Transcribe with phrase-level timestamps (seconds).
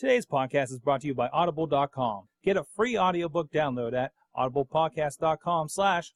[0.00, 2.22] Today's podcast is brought to you by Audible.com.
[2.42, 6.14] Get a free audiobook download at audiblepodcast.com slash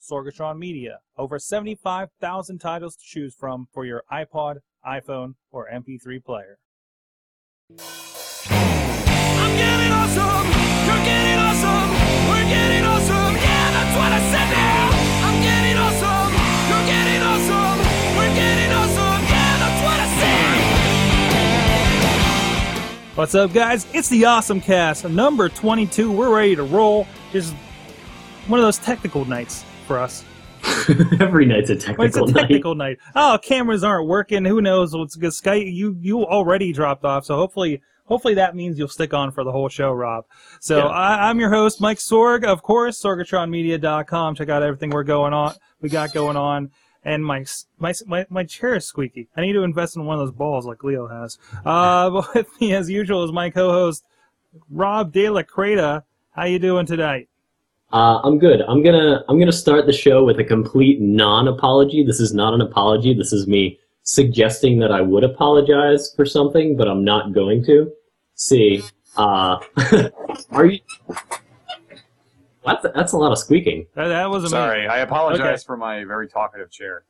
[0.57, 1.01] Media.
[1.19, 6.57] Over 75,000 titles to choose from for your iPod, iPhone, or MP3 player.
[23.15, 23.87] What's up, guys?
[23.95, 26.11] It's the Awesome Cast, number 22.
[26.11, 27.07] We're ready to roll.
[27.33, 27.55] Just
[28.49, 30.25] one of those technical nights for us.
[31.21, 32.41] Every night's a Well, it's technical a night.
[32.41, 32.99] technical night.
[33.15, 34.45] Oh, cameras aren't working.
[34.45, 35.31] Who knows what's good?
[35.31, 39.45] Skype, you you already dropped off, so hopefully hopefully that means you'll stick on for
[39.45, 40.25] the whole show, Rob.
[40.61, 40.87] So Yeah.
[40.87, 44.35] I, I'm your host, Mike Sorg, of course, SorgatronMedia.com.
[44.35, 45.55] Check out everything we're going on.
[45.81, 46.71] We got going on.
[47.05, 47.45] And my,
[47.79, 49.29] my my my chair is squeaky.
[49.37, 51.39] I need to invest in one of those balls like Leo has.
[51.65, 54.05] Uh, but with me as usual is my co-host
[54.71, 56.05] Rob De La Creta.
[56.33, 57.29] How you doing tonight?
[57.93, 58.61] Uh, I'm good.
[58.63, 62.05] I'm gonna I'm gonna start the show with a complete non-apology.
[62.05, 63.15] This is not an apology.
[63.15, 67.93] This is me suggesting that I would apologize for something, but I'm not going to.
[68.35, 68.83] See,
[69.17, 69.59] uh,
[70.51, 70.81] are you?
[72.65, 72.83] What?
[72.83, 73.87] the- That's a lot of squeaking.
[73.95, 74.57] That, that was amazing.
[74.59, 75.63] Sorry, I apologize Okay.
[75.67, 77.05] for my very talkative chair.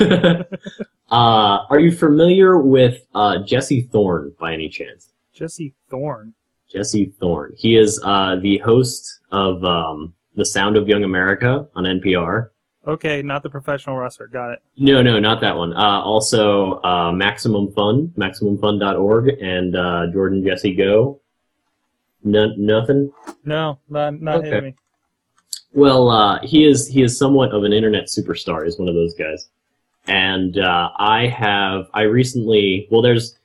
[1.10, 5.12] uh, are you familiar with uh, Jesse Thorn by any chance?
[5.32, 6.34] Jesse Thorn.
[6.70, 7.52] Jesse Thorn.
[7.56, 12.50] He is uh, the host of um, The Sound of Young America on NPR.
[12.86, 14.26] Okay, not the professional wrestler.
[14.28, 14.62] Got it.
[14.78, 15.72] No, no, not that one.
[15.74, 21.20] Uh, also, uh, Maximum Fun, MaximumFun.org, and uh, Jordan Jesse Go.
[22.24, 23.12] No, nothing.
[23.44, 24.48] No, not not Okay.
[24.48, 24.74] hitting me.
[25.72, 28.64] Well, uh, he is he is somewhat of an internet superstar.
[28.64, 29.48] He's one of those guys,
[30.06, 33.36] and uh, I have I recently well, there's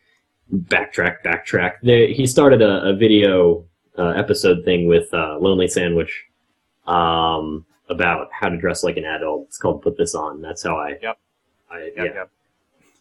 [0.54, 1.73] backtrack, backtrack.
[1.84, 3.66] There, he started a, a video
[3.98, 6.26] uh, episode thing with uh, Lonely Sandwich
[6.88, 9.45] um, about how to dress like an adult.
[9.48, 10.42] It's called Put This On.
[10.42, 10.98] That's how I.
[11.02, 11.17] Yep.
[11.72, 12.04] I, Yep, yeah.
[12.04, 12.30] yep.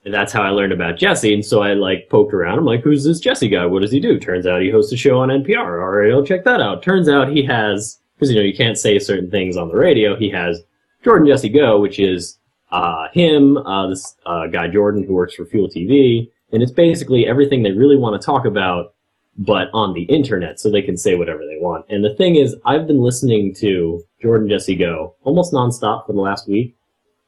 [0.05, 1.33] And that's how I learned about Jesse.
[1.33, 2.59] And so I like poked around.
[2.59, 3.65] I'm like, who's this Jesse guy?
[3.65, 4.19] What does he do?
[4.19, 5.83] Turns out he hosts a show on NPR.
[5.83, 6.83] All right, I'll check that out.
[6.83, 10.17] Turns out he has, because you know you can't say certain things on the radio.
[10.17, 10.63] He has
[11.03, 12.39] Jordan Jesse Go, which is
[12.73, 17.27] uh, him, uh, this uh, guy Jordan who works for Fuel TV, and it's basically
[17.27, 18.95] everything they really want to talk about,
[19.37, 21.85] but on the internet, so they can say whatever they want.
[21.91, 26.21] And the thing is, I've been listening to Jordan Jesse Go almost nonstop for the
[26.21, 26.75] last week.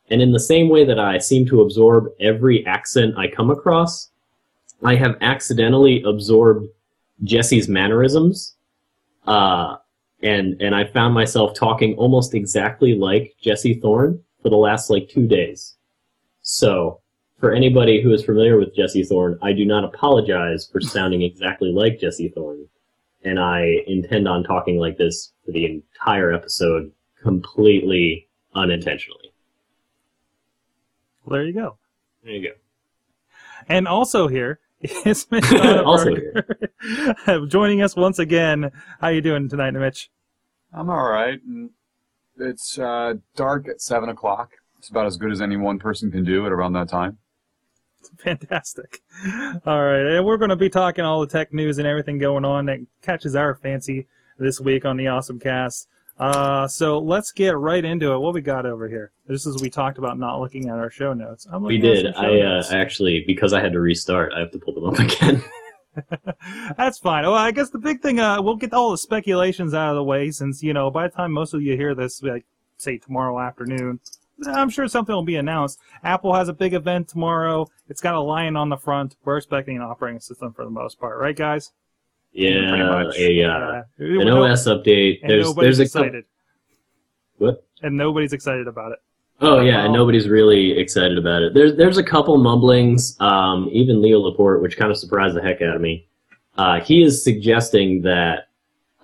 [0.08, 4.10] And in the same way that I seem to absorb every accent I come across,
[4.82, 6.68] I have accidentally absorbed
[7.24, 8.54] Jesse's mannerisms.
[9.26, 9.76] Uh,
[10.22, 15.08] and, and I found myself talking almost exactly like Jesse Thorn for the last like
[15.08, 15.76] two days.
[16.42, 17.00] So,
[17.38, 21.70] for anybody who is familiar with Jesse Thorn, I do not apologize for sounding exactly
[21.70, 22.66] like Jesse Thorn.
[23.24, 29.32] And I intend on talking like this for the entire episode completely unintentionally.
[31.24, 31.76] Well, there you go.
[32.22, 32.54] There you go.
[33.68, 38.70] And also here is Mitch Donovan, Also joining us once again.
[39.00, 40.10] How you doing tonight, Mitch?
[40.72, 41.40] I'm all right.
[41.42, 41.70] and
[42.38, 44.52] It's uh, dark at seven o'clock.
[44.78, 47.18] It's about as good as any one person can do at around that time.
[48.18, 49.00] Fantastic.
[49.66, 52.44] All right, and we're going to be talking all the tech news and everything going
[52.44, 54.06] on that catches our fancy
[54.38, 55.88] this week on the Awesome Cast.
[56.18, 58.18] Uh, so let's get right into it.
[58.18, 59.12] What we got over here?
[59.26, 61.46] This is we talked about not looking at our show notes.
[61.50, 62.14] I'm We did.
[62.14, 64.32] I uh, actually because I had to restart.
[64.32, 65.44] I have to pull them up again.
[66.76, 67.24] That's fine.
[67.24, 70.04] Well, I guess the big thing, uh, we'll get all the speculations out of the
[70.04, 72.44] way since, you know, by the time most of you hear this, like,
[72.76, 74.00] say tomorrow afternoon,
[74.46, 75.80] I'm sure something will be announced.
[76.04, 77.66] Apple has a big event tomorrow.
[77.88, 79.16] It's got a lion on the front.
[79.24, 81.72] We're expecting an operating system for the most part, right, guys?
[82.36, 85.20] Yeah, a uh, Uh, an OS update.
[85.22, 86.24] and There's nobody's there's a couple- excited.
[87.38, 87.64] what?
[87.82, 88.98] And nobody's excited about it.
[89.40, 91.54] Oh yeah, and nobody's really excited about it.
[91.54, 93.16] There's there's a couple mumblings.
[93.20, 96.06] Um, even Leo Laporte, which kind of surprised the heck out of me.
[96.58, 98.48] Uh, he is suggesting that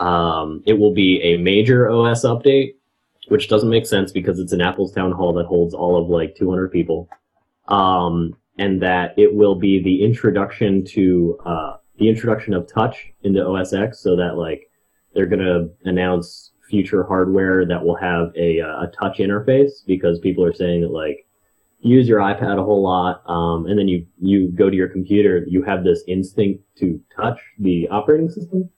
[0.01, 2.75] um, it will be a major OS update,
[3.29, 6.35] which doesn't make sense because it's an Apple's town hall that holds all of like
[6.35, 7.11] 200 people,
[7.69, 13.47] um, and that it will be the introduction to uh, the introduction of touch into
[13.47, 14.69] OS X, so that like
[15.15, 20.45] they're gonna announce future hardware that will have a, uh, a touch interface because people
[20.45, 21.27] are saying that like
[21.81, 25.45] use your iPad a whole lot, um, and then you you go to your computer,
[25.49, 28.69] you have this instinct to touch the operating system,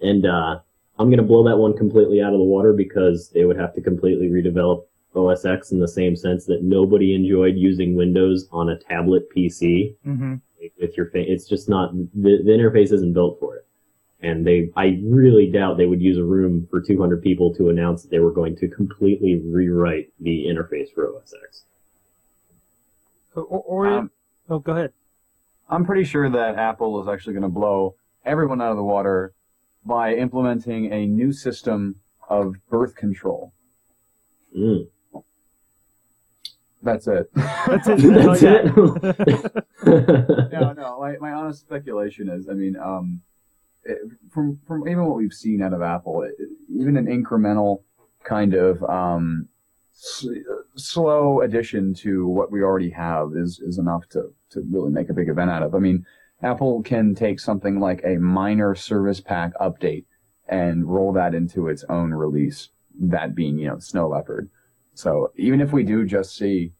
[0.00, 0.60] and uh,
[0.98, 3.80] I'm gonna blow that one completely out of the water because they would have to
[3.80, 4.84] completely redevelop
[5.16, 9.96] OS X in the same sense that nobody enjoyed using Windows on a tablet PC
[10.06, 10.34] Mm-hmm.
[10.80, 11.26] With your face.
[11.28, 13.66] It's just not the, the interface isn't built for it.
[14.20, 18.02] and they I really doubt they would use a room for 200 people to announce
[18.02, 21.64] that they were going to completely rewrite the interface for OS X.
[23.34, 24.10] Or, or Um,
[24.48, 24.92] oh, go ahead.
[25.68, 29.32] I'm pretty sure that Apple is actually going to blow everyone out of the water
[29.84, 31.96] by implementing a new system
[32.28, 33.52] of birth control.
[34.56, 34.88] Mm.
[36.84, 37.30] That's it.
[37.34, 37.98] That's it.
[38.02, 39.62] That's it.
[40.52, 41.00] no, no.
[41.00, 43.22] My, my honest speculation is, I mean, um,
[43.84, 43.98] it,
[44.30, 46.34] from from even what we've seen out of Apple, it,
[46.70, 47.82] even an incremental
[48.22, 49.48] kind of um,
[49.94, 50.26] s-
[50.76, 55.14] slow addition to what we already have is is enough to to really make a
[55.14, 55.74] big event out of.
[55.74, 56.04] I mean,
[56.42, 60.04] Apple can take something like a minor service pack update
[60.46, 62.68] and roll that into its own release.
[63.00, 64.50] That being, you know, Snow Leopard.
[64.94, 66.72] So even if we do just see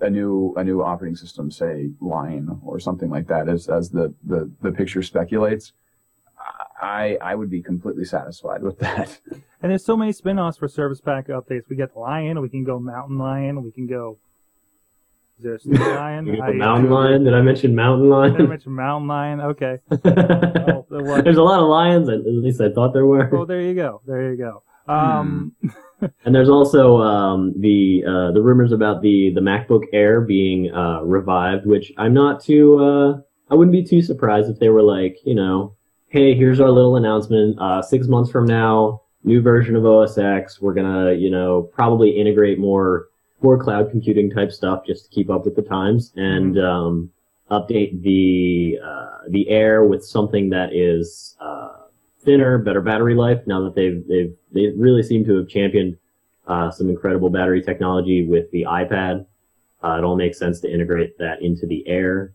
[0.00, 4.12] a new a new operating system, say Lion or something like that, as as the
[4.24, 5.72] the, the picture speculates,
[6.80, 9.18] I I would be completely satisfied with that.
[9.64, 11.70] And there's so many spin-offs for Service Pack updates.
[11.70, 14.18] We get the Lion, we can go Mountain Lion, we can go.
[15.38, 16.26] Is there a Snow Lion?
[16.26, 17.24] You got I- the mountain lion?
[17.24, 18.32] Did I mention mountain lion?
[18.34, 19.40] Did I mention Mountain Lion?
[19.40, 19.78] Okay.
[19.90, 23.34] Oh, the one- There's a lot of lions, at least I thought there were.
[23.34, 24.02] Oh, there you go.
[24.06, 24.62] There you go.
[24.86, 25.52] Um,
[26.24, 31.00] And there's also um, the uh, the rumors about the the MacBook Air being uh,
[31.02, 32.78] revived, which I'm not too.
[32.78, 33.20] Uh,
[33.50, 35.74] I wouldn't be too surprised if they were like, you know,
[36.08, 37.58] hey, here's our little announcement.
[37.58, 40.60] Uh, six months from now, new version of OS X.
[40.60, 43.08] We're gonna, you know, probably integrate more
[43.42, 47.10] more cloud computing type stuff just to keep up with the times and um,
[47.50, 51.36] update the uh, the Air with something that is.
[52.24, 53.40] Thinner, better battery life.
[53.46, 55.96] Now that they've they've they really seem to have championed
[56.46, 59.26] uh, some incredible battery technology with the iPad.
[59.82, 62.32] Uh, it all makes sense to integrate that into the Air.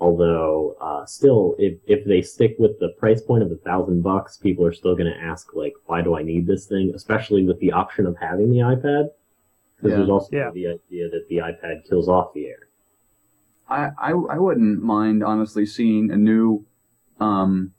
[0.00, 4.36] Although, uh, still, if if they stick with the price point of a thousand bucks,
[4.36, 6.92] people are still going to ask like, why do I need this thing?
[6.94, 9.08] Especially with the option of having the iPad,
[9.76, 9.96] because Yeah.
[9.96, 10.50] there's also Yeah.
[10.52, 12.68] the idea that the iPad kills off the Air.
[13.68, 16.64] I, I I wouldn't mind honestly seeing a new,
[17.20, 17.72] um,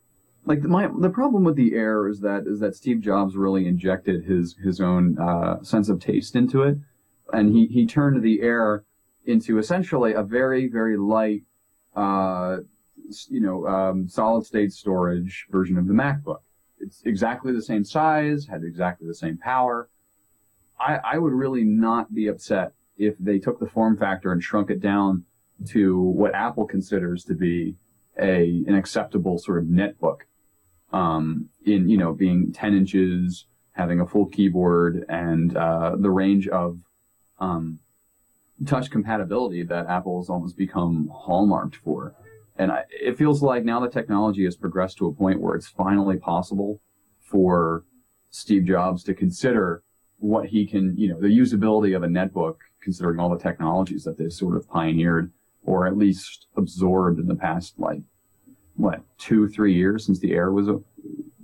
[0.49, 4.25] like my the problem with the Air is that is that Steve Jobs really injected
[4.25, 6.77] his his own uh, sense of taste into it,
[7.31, 8.83] and he he turned the Air
[9.25, 11.43] into essentially a very very light,
[11.95, 12.57] uh,
[13.29, 16.41] you know, um, solid state storage version of the MacBook.
[16.79, 19.87] It's exactly the same size, had exactly the same power.
[20.79, 24.71] I I would really not be upset if they took the form factor and shrunk
[24.71, 25.25] it down
[25.67, 27.75] to what Apple considers to be
[28.19, 30.21] a an acceptable sort of netbook.
[30.91, 36.47] Um, in you know being 10 inches, having a full keyboard, and uh, the range
[36.47, 36.79] of
[37.39, 37.79] um,
[38.65, 42.13] touch compatibility that Apple has almost become hallmarked for.
[42.57, 45.67] And I, it feels like now the technology has progressed to a point where it's
[45.67, 46.81] finally possible
[47.21, 47.85] for
[48.31, 49.81] Steve Jobs to consider
[50.17, 54.17] what he can, you know, the usability of a netbook, considering all the technologies that
[54.17, 55.31] they've sort of pioneered
[55.65, 58.01] or at least absorbed in the past, like,
[58.79, 60.79] what, two, three years since the Air was a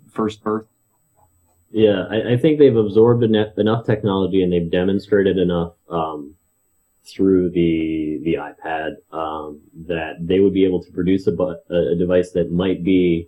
[0.10, 0.66] first birth?
[1.70, 6.36] Yeah, I, I think they've absorbed enough, enough technology and they've demonstrated enough um,
[7.04, 11.96] through the the iPad um, that they would be able to produce a, a a
[11.96, 13.28] device that might be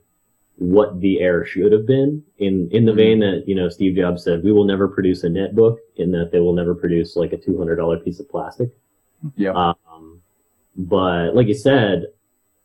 [0.56, 2.24] what the Air should have been.
[2.38, 5.28] In in the vein that you know Steve Jobs said, we will never produce a
[5.28, 5.78] netbook.
[5.98, 8.70] In that they will never produce like a two hundred dollar piece of plastic.
[9.36, 9.52] Yeah.
[9.52, 10.22] Um,
[10.78, 12.06] but like you said,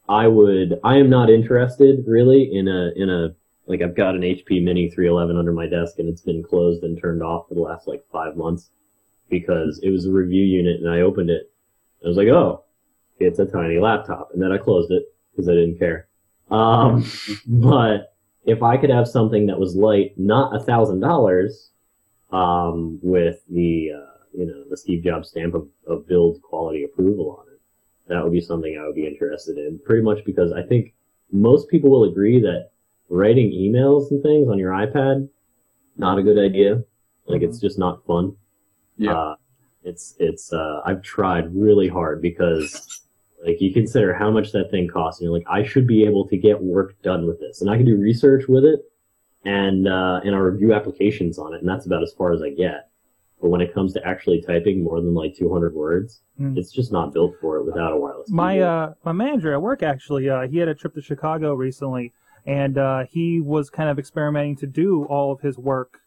[0.09, 0.78] I would.
[0.85, 3.35] I am not interested really in a in a
[3.66, 7.00] like I've got an HP Mini 311 under my desk and it's been closed and
[7.00, 8.71] turned off for the last like five months
[9.30, 11.50] because it was a review unit and I opened it.
[12.04, 12.64] I was like, oh,
[13.18, 16.09] it's a tiny laptop, and then I closed it because I didn't care.
[16.50, 17.06] Um,
[17.47, 21.71] but if I could have something that was light, not a thousand dollars,
[22.30, 27.38] um, with the uh, you know the Steve Jobs stamp of, of build quality approval
[27.40, 27.51] on it,
[28.09, 29.80] that would be something I would be interested in.
[29.85, 30.94] Pretty much because I think
[31.30, 32.71] most people will agree that
[33.09, 35.28] writing emails and things on your iPad
[35.97, 36.82] not a good idea.
[37.26, 38.37] Like it's just not fun.
[38.99, 39.14] Yeah.
[39.14, 39.37] Uh,
[39.85, 43.00] it's it's uh, I've tried really hard because
[43.44, 46.28] like you consider how much that thing costs, and you're like, I should be able
[46.28, 48.80] to get work done with this, and I can do research with it,
[49.44, 52.50] and uh, and I review applications on it, and that's about as far as I
[52.50, 52.90] get.
[53.42, 56.56] But when it comes to actually typing more than like 200 words, Hmm.
[56.56, 58.30] it's just not built for it without a wireless.
[58.30, 62.11] my uh my manager at work actually uh he had a trip to chicago recently
[62.46, 66.00] and uh he was kind of experimenting to do all of his work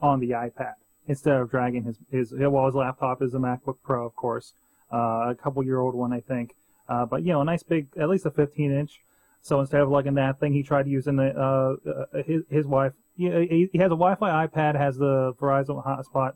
[0.00, 0.74] on the ipad
[1.08, 4.52] instead of dragging his his well his laptop is a macbook pro of course
[4.92, 6.54] uh a couple year old one i think
[6.88, 9.00] uh but you know a nice big at least a 15 inch
[9.42, 12.92] So instead of lugging that thing, he tried using the uh, uh his his wife.
[13.16, 16.34] Yeah, he, he has a Wi-Fi iPad, has the Verizon hotspot,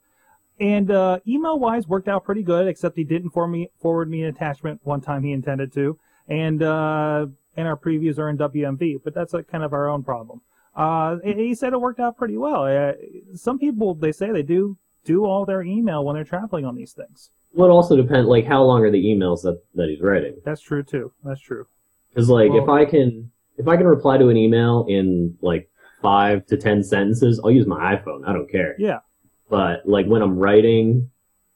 [0.58, 2.66] and uh, email wise worked out pretty good.
[2.66, 6.62] Except he didn't forward me forward me an attachment one time he intended to, and
[6.62, 9.02] uh, and our previews are in WMV.
[9.04, 10.40] But that's like kind of our own problem.
[10.74, 12.64] Uh, he said it worked out pretty well.
[12.64, 12.92] Uh,
[13.34, 16.92] some people they say they do do all their email when they're traveling on these
[16.92, 17.30] things.
[17.52, 20.36] Well, it also depends, like, how long are the emails that, that he's writing?
[20.44, 21.12] That's true too.
[21.24, 21.66] That's true.
[22.10, 25.68] Because, like, if I can, if I can reply to an email in, like,
[26.02, 28.26] five to ten sentences, I'll use my iPhone.
[28.26, 28.74] I don't care.
[28.78, 29.00] Yeah.
[29.48, 31.10] But, like, when I'm writing,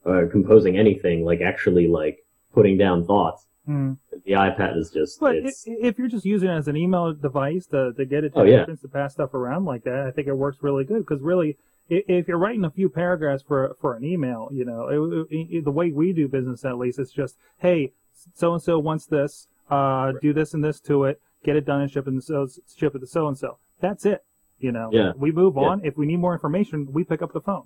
[0.05, 2.19] or composing anything, like, actually, like,
[2.53, 3.93] putting down thoughts, Hmm.
[4.27, 7.93] the iPad is just, But if you're just using it as an email device to,
[7.95, 8.67] to get Oh, yeah.
[8.67, 10.99] to pass stuff around like that, I think it works really good.
[10.99, 11.57] Because really,
[11.89, 15.65] if you're writing a few paragraphs for for an email, you know, it, it, it-
[15.65, 17.93] the way we do business at least, it's just, hey,
[18.35, 21.81] so and so wants this, uh, do this and this to it, get it done
[21.81, 22.47] and ship it, and so
[22.77, 23.57] ship it to so and so.
[23.81, 24.23] That's it.
[24.65, 25.13] You know, Yeah.
[25.19, 25.69] we move Yeah.
[25.69, 25.85] on.
[25.85, 27.65] If we need more information, we pick up the phone.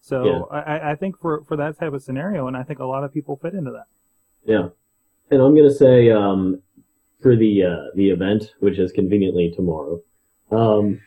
[0.00, 0.40] So Yeah.
[0.50, 3.12] I, I- think for for that type of scenario, and I think a lot of
[3.14, 3.86] people fit into that.
[4.44, 4.68] yeah.
[5.30, 6.60] And I'm gonna say, um,
[7.22, 10.00] for the, uh, the event, which is conveniently tomorrow,
[10.50, 10.98] um,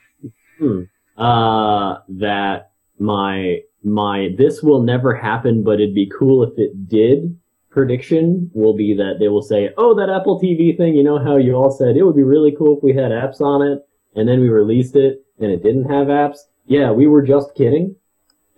[0.59, 0.83] hmm,
[1.17, 7.37] uh, that my my this will never happen, but it'd be cool if it did.
[7.69, 10.95] Prediction will be that they will say, "Oh, that Apple TV thing.
[10.95, 13.41] You know how you all said it would be really cool if we had apps
[13.41, 13.79] on it,
[14.15, 16.39] and then we released it and it didn't have apps.
[16.65, 17.95] Yeah, we were just kidding,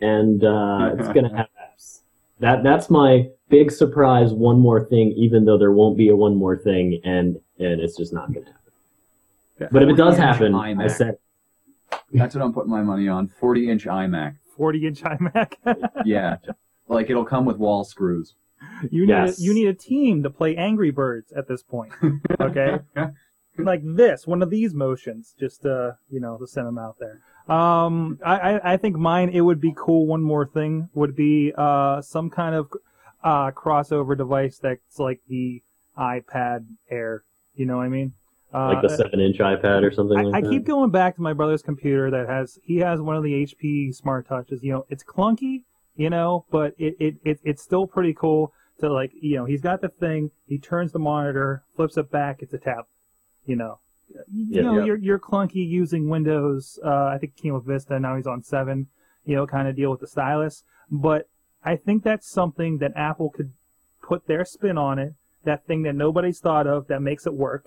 [0.01, 2.00] and uh, it's gonna have apps.
[2.39, 4.34] That that's my big surprise.
[4.34, 7.96] One more thing, even though there won't be a one more thing, and and it's
[7.98, 9.70] just not gonna happen.
[9.72, 10.20] But if it does 40-inch
[10.53, 11.17] happen, I said
[12.13, 13.29] That's what I'm putting my money on.
[13.29, 14.36] 40 inch iMac.
[14.58, 15.53] 40 inch iMac.
[16.05, 16.38] Yeah.
[16.89, 18.34] like it'll come with wall screws.
[18.91, 19.39] You need Yes.
[19.39, 21.94] a, you need a team to play Angry Birds at this point.
[22.39, 22.79] Okay,
[23.57, 27.21] like this, one of these motions, just uh, you know, to send them out there.
[27.47, 30.07] Um, I, I I think mine it would be cool.
[30.07, 32.71] One more thing would be uh some kind of
[33.24, 35.62] uh crossover device that's like the
[35.97, 37.24] iPad Air.
[37.53, 38.13] You know what I mean?
[38.53, 41.21] Uh, like the seven inch iPad or something I, like I keep going back to
[41.21, 44.63] my brother's computer that has he has one of the HP Smart Touches.
[44.63, 45.63] You know, it's clunky,
[45.95, 49.62] you know, but it, it, it it's still pretty cool to like you know he's
[49.62, 50.31] got the thing.
[50.47, 52.41] He turns the monitor, flips it back.
[52.41, 52.88] It's a tablet.
[53.45, 53.79] You know,
[54.31, 54.61] you Yeah.
[54.63, 54.85] know Yeah.
[54.85, 56.79] you're you're clunky using Windows.
[56.83, 57.99] Uh, I think it came with Vista.
[57.99, 58.87] Now he's on seven.
[59.25, 60.63] You know, kind of deal with the stylus.
[60.91, 61.27] But
[61.63, 63.51] I think that's something that Apple could
[64.03, 65.13] put their spin on it.
[65.43, 67.65] That thing that nobody's thought of that makes it work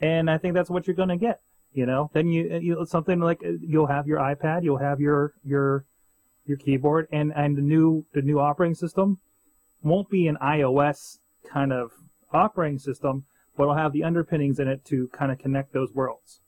[0.00, 1.40] and I think that's what you're going to get.
[1.72, 5.34] You know, then you, you something like uh, you'll have your iPad, you'll have your
[5.44, 5.84] your
[6.46, 9.18] your keyboard, and and the new the new operating system
[9.82, 11.90] won't be an iOS kind of
[12.32, 13.24] operating system,
[13.58, 16.40] but it'll have the underpinnings in it to kind of connect those worlds.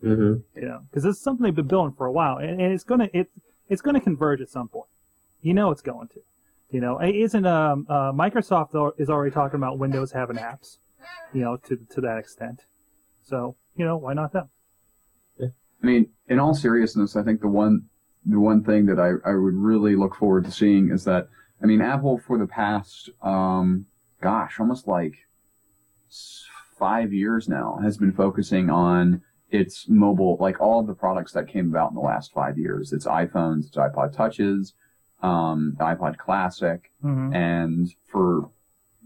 [0.00, 2.72] hmm You know, because this is something they've been building for a while, and, and
[2.72, 3.30] it's gonna it
[3.68, 4.88] it's gonna converge at some point.
[5.42, 6.20] You know, it's going to.
[6.70, 10.78] You know, it isn't um uh, Microsoft though is already talking about Windows having apps.
[11.32, 12.62] You know, to to that extent.
[13.24, 14.48] So you know, why not them?
[15.38, 15.48] Yeah.
[15.82, 17.82] I mean, in all seriousness, I think the one
[18.26, 21.28] the one thing that I, I would really look forward to seeing is that
[21.62, 23.86] I mean, Apple for the past um,
[24.20, 25.18] gosh, almost like s-
[26.78, 31.48] five years now has been focusing on its mobile, like all of the products that
[31.48, 32.92] came about in the last five years.
[32.92, 34.74] Its iPhones, its iPod Touches,
[35.22, 38.50] um, the iPod Classic, hmm and for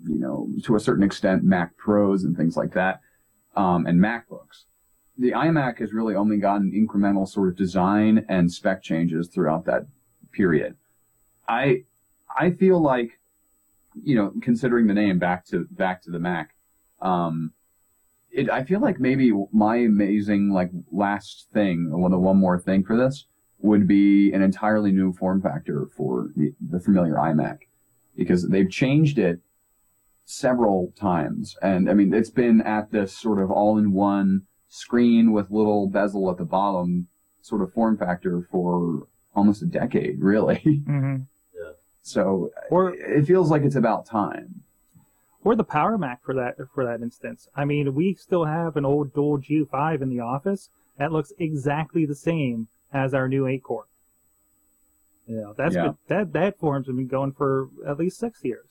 [0.05, 3.01] you know to a certain extent Mac Pros and things like that,
[3.57, 4.65] um, and MacBooks.
[5.19, 9.87] The iMac has really only gotten incremental sort of design and spec changes throughout that
[10.33, 10.77] period.
[11.49, 11.85] I
[12.37, 13.19] I feel like
[14.03, 16.55] you know considering the name back to back to the Mac,
[17.03, 17.53] um,
[18.31, 22.85] it I feel like maybe my amazing like last thing, one the one more thing
[22.85, 23.27] for this
[23.59, 27.59] would be an entirely new form factor for the, the familiar iMac
[28.17, 29.41] because they've changed it
[30.25, 31.57] several times.
[31.63, 35.89] And I mean, it's been at this sort of all in one screen with little
[35.89, 37.09] bezel at the bottom
[37.43, 40.83] sort of form factor for almost a decade, really.
[40.87, 41.17] hmm
[42.03, 44.63] So Or it feels like it's about time.
[45.45, 47.49] Or the Power Mac for that for that instance.
[47.57, 52.07] I mean, we still have an old dual G5 in the office that looks exactly
[52.07, 53.87] the same as our new 8 core.
[55.27, 55.83] You know, that's Yeah.
[55.83, 58.67] been, that that form's been going for at least six years.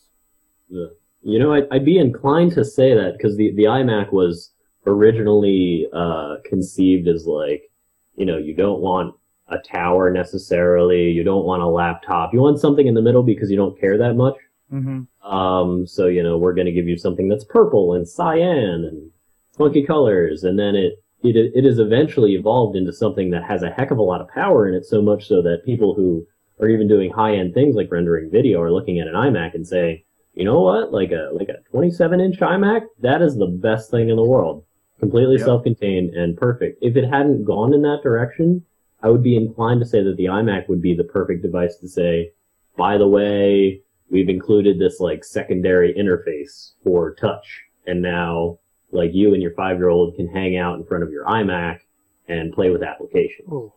[0.69, 0.87] Yeah.
[1.23, 4.51] You know, I'd, I'd be inclined to say that because the, the iMac was
[4.87, 7.69] originally uh, conceived as like,
[8.15, 9.15] you know, you don't want
[9.49, 13.51] a tower necessarily, you don't want a laptop, you want something in the middle because
[13.51, 14.35] you don't care that much.
[14.71, 18.85] Hmm Um, so you know, we're going to give you something that's purple and cyan
[18.89, 19.11] and
[19.57, 23.69] funky colors, and then it it it has eventually evolved into something that has a
[23.69, 24.85] heck of a lot of power in it.
[24.85, 26.25] So much so that people who
[26.59, 29.67] are even doing high end things like rendering video are looking at an iMac and
[29.67, 30.03] saying,
[30.35, 34.09] you know what, like a like a 27 inch iMac, that is the best thing
[34.09, 34.63] in the world.
[34.99, 35.45] Completely Yep.
[35.45, 36.77] self-contained and perfect.
[36.81, 38.63] If it hadn't gone in that direction,
[39.03, 41.87] I would be inclined to say that the iMac would be the perfect device to
[41.87, 42.31] say,
[42.77, 43.81] by the way,
[44.11, 48.59] we've included this like secondary interface for touch, and now
[48.91, 51.79] like you and your five year old can hang out in front of your iMac
[52.27, 53.47] and play with applications.
[53.51, 53.73] Ooh.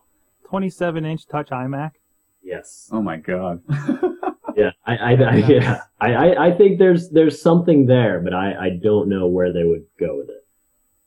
[0.49, 1.93] 27 inch touch iMac.
[2.43, 2.89] Yes.
[2.93, 3.63] Oh my god.
[4.57, 8.55] Yeah, I, I, I yeah, I, I, I think there's there's something there, but I,
[8.55, 10.47] I don't know where they would go with it.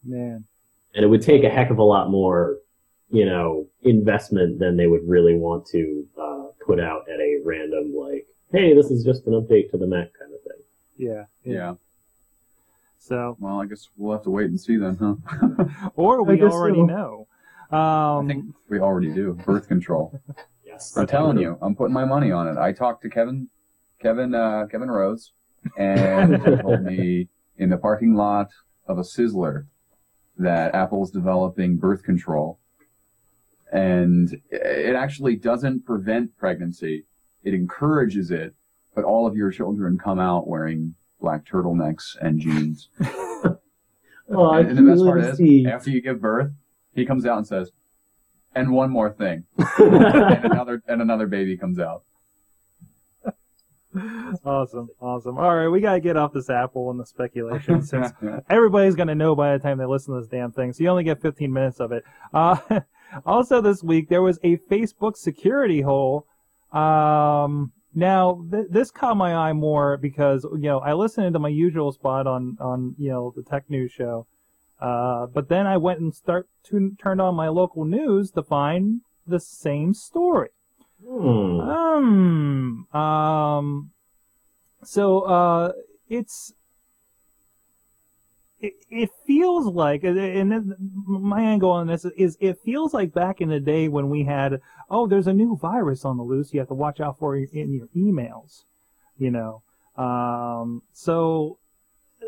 [0.04, 0.46] Man.
[0.94, 2.58] And it would take a heck of a lot more,
[3.10, 7.94] you know, investment than they would really want to uh, put out at a random
[7.96, 10.64] like, hey, this is just an update to the Mac kind of thing.
[10.98, 11.26] Yeah.
[11.44, 11.76] yeah.
[13.00, 15.90] So, Well, I guess we'll have to wait and see then, huh?
[15.96, 16.86] or we already so.
[16.86, 17.28] know.
[17.72, 19.34] Um, I think we already do.
[19.46, 20.20] Birth control.
[20.66, 22.58] Yes, I'm telling you, I'm putting my money on it.
[22.58, 23.48] I talked to Kevin,
[24.02, 25.32] Kevin, uh, Kevin Rose,
[25.78, 28.50] and he told me in the parking lot
[28.86, 29.66] of a Sizzler
[30.38, 32.60] that Apple's developing birth control,
[33.72, 37.06] and it actually doesn't prevent pregnancy;
[37.48, 38.54] it encourages it.
[38.94, 42.90] But all of your children come out wearing black turtlenecks and jeans.
[44.30, 45.66] Oh, I and, and the best part to is, see.
[45.68, 46.52] after you give birth,
[46.94, 47.72] he comes out and says,
[48.54, 49.46] "And one more thing."
[49.78, 52.04] and another and another baby comes out.
[54.46, 54.90] awesome.
[55.02, 55.38] Awesome.
[55.38, 55.70] All right.
[55.70, 58.12] We got to get off this Apple and the speculation since
[58.50, 60.74] everybody's going to know by the time they listen to this damn thing.
[60.74, 62.04] So you only get 15 minutes of it.
[62.34, 62.58] Uh,
[63.26, 66.28] also this week, there was a Facebook security hole.
[66.72, 71.50] Um, now th- this caught my eye more because, you know, I listened to my
[71.50, 74.28] usual spot on, on, you know, the tech news show.
[74.80, 79.02] Uh, but then I went and start to, turned on my local news to find
[79.26, 80.50] the same story.
[81.04, 81.60] Hmm.
[81.60, 83.92] Um, um,
[84.84, 85.72] so, uh,
[86.10, 86.54] it's,
[88.60, 90.74] it, it feels like, and
[91.06, 94.60] my angle on this is it feels like back in the day when we had,
[94.90, 97.74] oh, there's a new virus on the loose you have to watch out for in
[97.74, 98.64] your emails,
[99.18, 99.62] you know.
[99.96, 101.58] Um, so,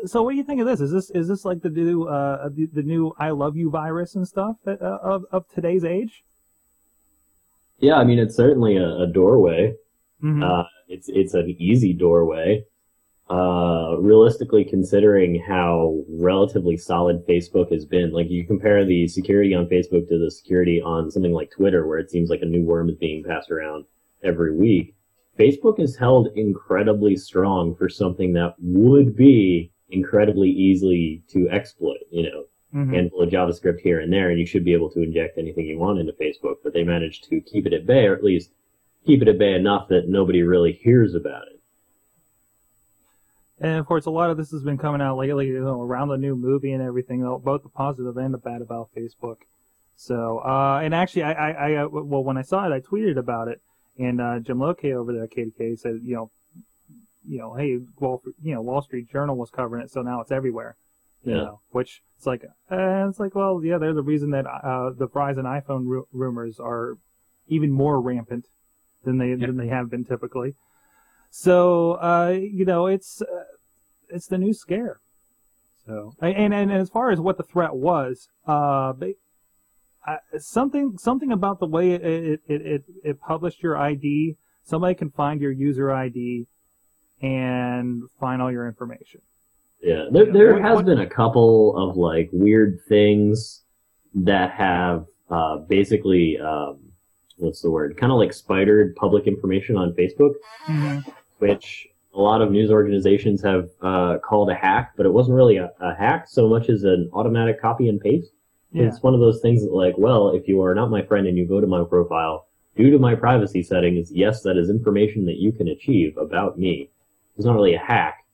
[0.04, 0.80] so what do you think of this?
[0.80, 4.14] Is this, is this like the new, uh, the, the new I love you virus
[4.14, 6.22] and stuff uh, of, of today's age?
[7.78, 9.74] Yeah, I mean it's certainly a, a doorway.
[10.22, 10.44] Mhm.
[10.44, 12.64] Uh, it's it's an easy doorway.
[13.30, 19.66] Uh, realistically, considering how relatively solid Facebook has been, like you compare the security on
[19.66, 22.88] Facebook to the security on something like Twitter, where it seems like a new worm
[22.88, 23.84] is being passed around
[24.24, 24.94] every week.
[25.38, 32.00] Facebook is held incredibly strong for something that would be incredibly easily to exploit.
[32.10, 32.94] You know, Mhm.
[32.94, 35.78] handful of JavaScript here and there, and you should be able to inject anything you
[35.78, 36.56] want into Facebook.
[36.64, 38.52] But they managed to keep it at bay, or at least
[39.06, 41.59] keep it at bay enough that nobody really hears about it.
[43.60, 46.08] And of course, a lot of this has been coming out lately, you know, around
[46.08, 49.36] the new movie and everything, both the positive and the bad about Facebook.
[49.96, 53.18] So, uh, and actually, I, I, I, uh, well, when I saw it, I tweeted
[53.18, 53.60] about it,
[53.98, 56.30] and uh, Jim Loke over there at KDK said, you know,
[57.28, 60.32] you know, hey, Wall, you know, Wall Street Journal was covering it, so now it's
[60.32, 60.76] everywhere.
[61.22, 61.38] You Yeah.
[61.42, 65.06] know, which it's like, uh, it's like, well, yeah, they're the reason that uh, the
[65.06, 66.96] Verizon iPhone ru- rumors are
[67.46, 68.46] even more rampant
[69.04, 70.54] than they than they have been typically.
[71.30, 73.44] So, uh, you know, it's uh,
[74.08, 74.98] it's the new scare.
[75.86, 78.92] So, and, and as far as what the threat was, uh,
[80.38, 84.36] something something about the way it it, it it it published your ID.
[84.64, 86.46] Somebody can find your user ID
[87.22, 89.20] and find all your information.
[89.82, 93.62] Yeah, there there What- has what- been a couple of like weird things
[94.14, 96.78] that have uh, basically um,
[97.36, 97.96] what's the word?
[97.96, 100.34] Kind of like spidered public information on Facebook,
[101.40, 105.56] which a lot of news organizations have uh, called a hack, but it wasn't really
[105.56, 108.30] a, a hack so much as an automatic copy and paste.
[108.72, 108.84] Yeah.
[108.84, 111.36] It's one of those things that, like, well, if you are not my friend and
[111.36, 115.36] you go to my profile, due to my privacy settings, yes, that is information that
[115.38, 116.88] you can achieve about me.
[117.36, 118.24] It's not really a hack,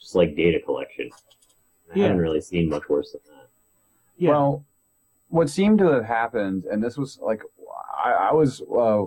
[0.00, 1.10] just like data collection.
[1.94, 2.02] I Yeah.
[2.04, 3.48] haven't really seen much worse than that.
[4.16, 4.30] Yeah.
[4.30, 4.64] Well,
[5.28, 7.42] what seemed to have happened, and this was like,
[8.02, 9.04] I, I was uh,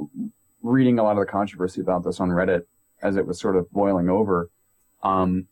[0.62, 2.64] reading a lot of the controversy about this on Reddit
[3.02, 4.50] as it was sort of boiling over.
[5.04, 5.48] Um,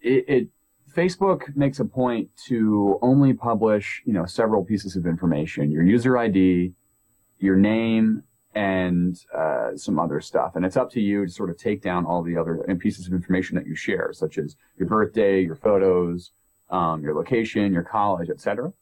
[0.00, 0.48] it, it
[0.94, 6.18] Facebook makes a point to only publish, you know, several pieces of information: your user
[6.18, 6.72] ID,
[7.38, 10.56] your name, and uh, some other stuff.
[10.56, 13.12] And it's up to you to sort of take down all the other pieces of
[13.12, 16.32] information that you share, such as your birthday, your photos,
[16.70, 18.72] um, your location, your college, etc.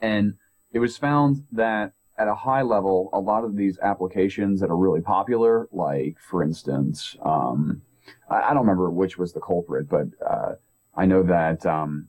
[0.00, 0.34] And
[0.72, 4.76] it was found that at a high level, a lot of these applications that are
[4.76, 7.82] really popular, like for instance, um,
[8.30, 10.52] I, I don't remember which was the culprit, but uh,
[10.94, 12.08] I know that um,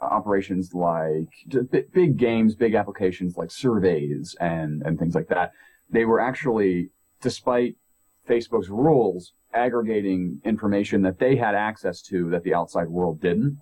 [0.00, 1.28] operations like
[1.72, 5.52] bi- big games, big applications like surveys and and things like that,
[5.90, 7.76] they were actually, despite
[8.28, 13.58] Facebook's rules, aggregating information that they had access to that the outside world didn't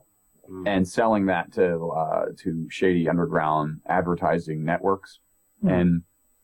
[0.66, 5.20] and selling that to uh, to shady underground advertising networks.
[5.62, 5.68] Hmm.
[5.68, 6.03] And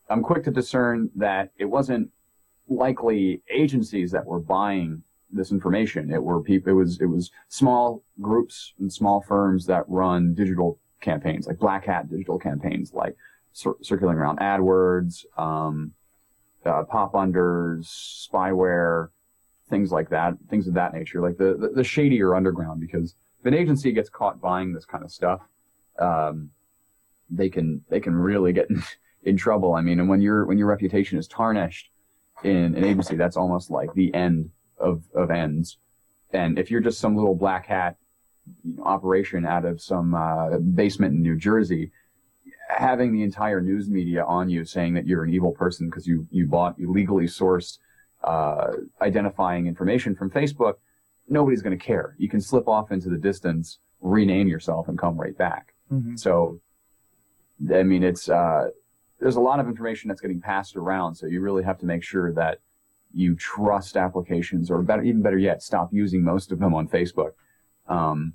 [0.09, 2.11] I'm quick to discern that it wasn't
[2.67, 6.11] likely agencies that were buying this information.
[6.11, 6.71] It were people.
[6.71, 11.85] It was it was small groups and small firms that run digital campaigns, like black
[11.85, 13.15] hat digital campaigns, like
[13.53, 15.93] cir- circulating around AdWords, um,
[16.65, 19.09] uh, pop unders, spyware,
[19.69, 22.79] things like that, things of that nature, like the, the, the shadier underground.
[22.79, 25.41] Because if an agency gets caught buying this kind of stuff,
[25.99, 26.49] um,
[27.29, 28.67] they can they can really get
[29.25, 29.73] in, trouble.
[29.73, 31.89] I mean, and when your when your reputation is tarnished
[32.43, 35.77] in an agency, that's almost like the end of of ends.
[36.31, 37.97] And if you're just some little black hat
[38.63, 41.91] you know, operation out of some uh, basement in New Jersey,
[42.69, 46.27] having the entire news media on you saying that you're an evil person because you
[46.31, 47.77] you bought illegally sourced
[48.23, 50.75] uh, identifying information from Facebook,
[51.29, 52.15] nobody's going to care.
[52.17, 55.73] You can slip off into the distance, rename yourself, and come right back.
[55.91, 56.19] Mhm.
[56.19, 56.59] So,
[57.73, 58.69] I mean, it's uh,
[59.19, 61.15] there's a lot of information that's getting passed around.
[61.15, 62.59] So you really have to make sure that
[63.13, 67.31] you trust applications, or better, even better yet, stop using most of them on Facebook,
[67.87, 68.33] um,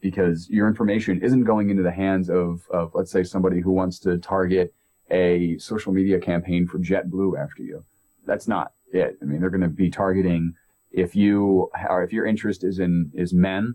[0.00, 3.98] because your information isn't going into the hands of, of, let's say, somebody who wants
[3.98, 4.72] to target
[5.10, 7.84] a social media campaign for JetBlue after you.
[8.26, 9.18] That's not it.
[9.20, 10.54] I mean, they're going to be targeting
[10.92, 13.74] if you or if your interest is in is men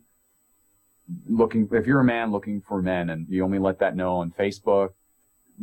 [1.30, 4.32] looking if you're a man looking for men and you only let that know on
[4.32, 4.90] Facebook,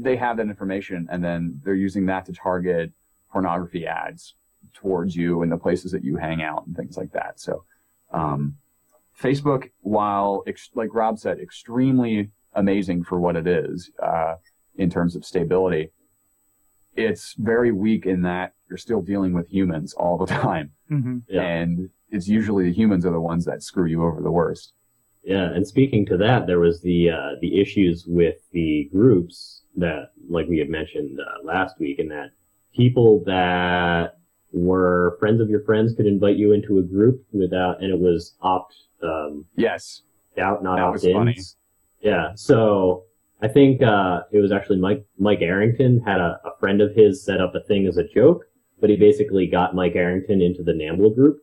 [0.00, 2.92] they have that information and then they're using that to target
[3.32, 4.34] pornography ads
[4.74, 7.40] towards you and the places that you hang out and things like that.
[7.40, 7.64] So,
[8.12, 8.56] um,
[9.20, 14.37] Facebook, while ex- like Rob said, extremely amazing for what it is uh,
[14.76, 15.90] in terms of stability,
[16.96, 21.22] it's very weak in that you're still dealing with humans all the time, Mhm.
[21.28, 21.42] Yeah.
[21.42, 24.72] and it's usually the humans are the ones that screw you over the worst.
[25.28, 30.12] Yeah, and speaking to that, there was the uh, the issues with the groups that,
[30.26, 32.30] like we had mentioned uh, last week, and that
[32.74, 34.16] people that
[34.54, 38.36] were friends of your friends could invite you into a group without, and it was
[38.40, 40.00] opt um, Yes.
[40.38, 41.34] out, not opt in.
[42.00, 43.04] Yeah, so
[43.42, 47.22] I think uh, it was actually Mike Mike Arrington had a, a friend of his
[47.22, 48.46] set up a thing as a joke,
[48.80, 51.42] but he basically got Mike Arrington into the Nambla group.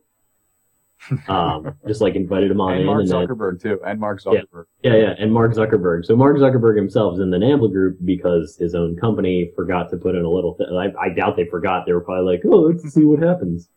[1.28, 4.20] Um, just like invited him on and in, Mark and then Zuckerberg too, and Mark
[4.22, 4.64] Zuckerberg.
[4.82, 6.04] yeah, yeah, and Mark Zuckerberg.
[6.04, 9.96] So Mark Zuckerberg himself is in the Nambla group because his own company forgot to
[9.98, 10.54] put in a little.
[10.54, 11.86] Th- I, I doubt they forgot.
[11.86, 13.68] They were probably like, "Oh, let's see what happens."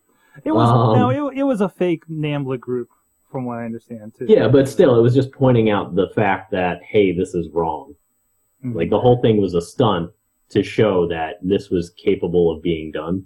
[0.44, 2.90] It was Um, no, it, it was a fake Nambla group,
[3.32, 4.26] from what I understand too.
[4.28, 7.94] Yeah, but still, it was just pointing out the fact that hey, this is wrong.
[8.66, 8.74] Mhm.
[8.76, 10.10] Like the whole thing was a stunt
[10.50, 13.26] to show that this was capable of being done,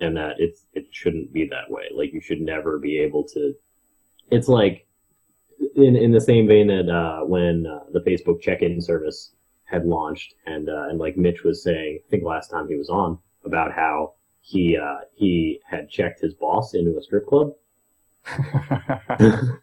[0.00, 1.84] and that it's it shouldn't be that way.
[1.94, 3.54] Like you should never be able to.
[4.30, 4.86] It's like
[5.76, 9.32] in in the same vein that uh, when uh, the Facebook check-in service
[9.64, 12.88] had launched, and uh, and like Mitch was saying, I think last time he was
[12.88, 17.52] on about how he uh, he had checked his boss into a strip club.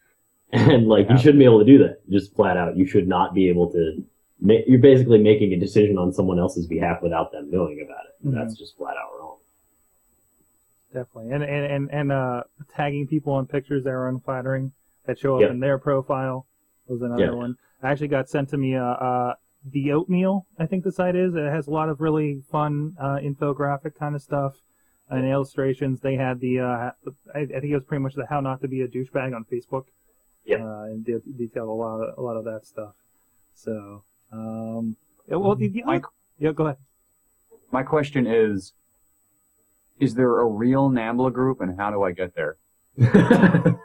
[0.52, 2.00] and like you shouldn't be able to do that.
[2.10, 4.04] Just flat out, you should not be able to.
[4.42, 8.28] Ma- you're basically making a decision on someone else's behalf without them knowing about it.
[8.28, 8.34] Mhm.
[8.36, 9.25] That's just flat out wrong.
[10.96, 12.44] Definitely, and and and, and uh,
[12.76, 14.72] tagging people on pictures that are unflattering
[15.06, 15.52] that show up Yeah.
[15.52, 16.48] in their profile
[16.88, 17.32] was another Yeah.
[17.44, 17.58] one.
[17.84, 19.34] I actually got sent to me uh, uh,
[19.72, 20.46] the oatmeal.
[20.58, 21.36] I think the site is.
[21.36, 24.54] It has a lot of really fun uh, infographic kind of stuff
[25.10, 26.00] and illustrations.
[26.00, 26.92] They had the uh,
[27.36, 29.46] I, I think it was pretty much the how not to be a douchebag on
[29.52, 29.86] Facebook.
[30.46, 30.58] Yeah.
[30.64, 32.94] uh, and de- detailed a lot of a lot of that stuff.
[33.56, 34.96] So, um,
[35.28, 36.02] yeah, well, the, the My-
[36.38, 36.78] yeah, go ahead.
[37.72, 38.74] My question is:
[40.00, 42.58] Is there a real Nambla group, and how do I get there?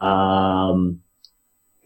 [0.00, 1.00] um,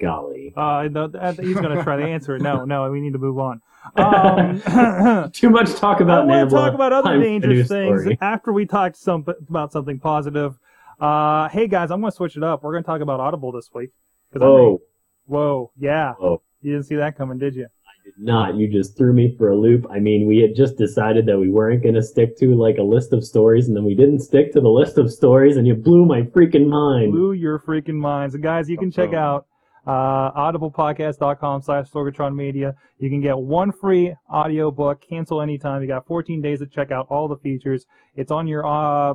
[0.01, 1.09] golly, Uh, no,
[1.41, 2.43] he's going to try to answer it.
[2.43, 3.61] No, no, we need to move on.
[3.97, 6.51] Um, too much talk I about want Nambla.
[6.51, 8.19] to talk about other Time for a dangerous things story.
[8.21, 10.59] after we talked some about something positive.
[11.01, 12.63] Uh, hey guys, I'm going to switch it up.
[12.63, 13.89] We're going to talk about Audible this week.
[14.35, 14.83] I Whoa,
[15.25, 16.13] whoa, yeah.
[16.13, 16.43] whoa!
[16.61, 17.69] You didn't see that coming, did you?
[18.17, 18.57] Did not.
[18.57, 19.87] You just threw me for a loop.
[19.91, 22.83] I mean, we had just decided that we weren't going to stick to like a
[22.83, 25.75] list of stories, and then we didn't stick to the list of stories, and you
[25.75, 27.13] blew my freaking mind.
[27.13, 28.35] blew your freaking minds.
[28.35, 29.47] And guys, you can check out
[29.87, 32.75] uh, audiblepodcast.com slash Sorgatron Media.
[32.99, 35.83] You can get one free audio book, cancel anytime.
[35.83, 37.87] You got 14 days to check out all the features.
[38.17, 39.15] It's on your uh,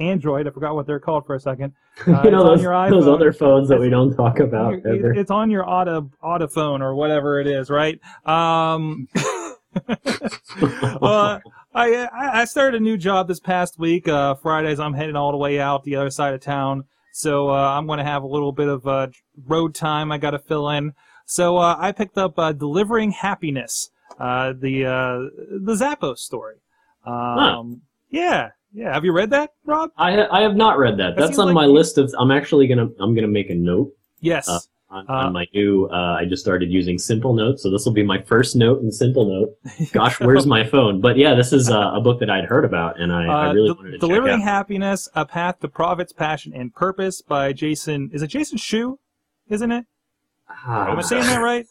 [0.00, 0.46] Android.
[0.48, 1.72] I forgot what they're called for a second.
[2.06, 5.12] Uh, you know those, your those other phones that we don't talk about It- ever.
[5.12, 8.00] It's on your auto autophone or whatever it is, right?
[8.24, 9.06] Um,
[11.00, 11.42] well,
[11.74, 14.08] I I I started a new job this past week.
[14.08, 17.52] Uh, Fridays, I'm heading all the way out the other side of town, so uh,
[17.52, 19.08] I'm going to have a little bit of uh,
[19.46, 20.94] road time I got to fill in.
[21.26, 25.18] So uh, I picked up uh, "Delivering Happiness," uh, the uh,
[25.60, 26.56] the Zappos story.
[27.04, 28.92] Um, Yeah, yeah.
[28.94, 29.90] Have you read that, Rob?
[29.96, 31.16] I I have not read that.
[31.16, 32.14] That That's on like my you- list of.
[32.18, 34.48] I'm actually gonna I'm gonna make a note Yes.
[34.48, 34.58] Uh,
[34.90, 35.86] on, Uh, on my new.
[35.86, 38.90] Uh, I just started using Simple Note, so this will be my first note in
[38.90, 39.56] Simple Note.
[39.92, 41.00] Gosh, where's my phone?
[41.00, 43.52] But yeah, this is uh, a book that I'd heard about, and I, I Uh,
[43.54, 44.52] really wanted to Delivering check out.
[44.52, 48.10] Happiness: A Path to Profits, Passion, and Purpose by Jason.
[48.12, 48.98] Is it Jason Shu?
[49.48, 49.84] Isn't it?
[50.48, 51.66] Ah, Am I saying that right?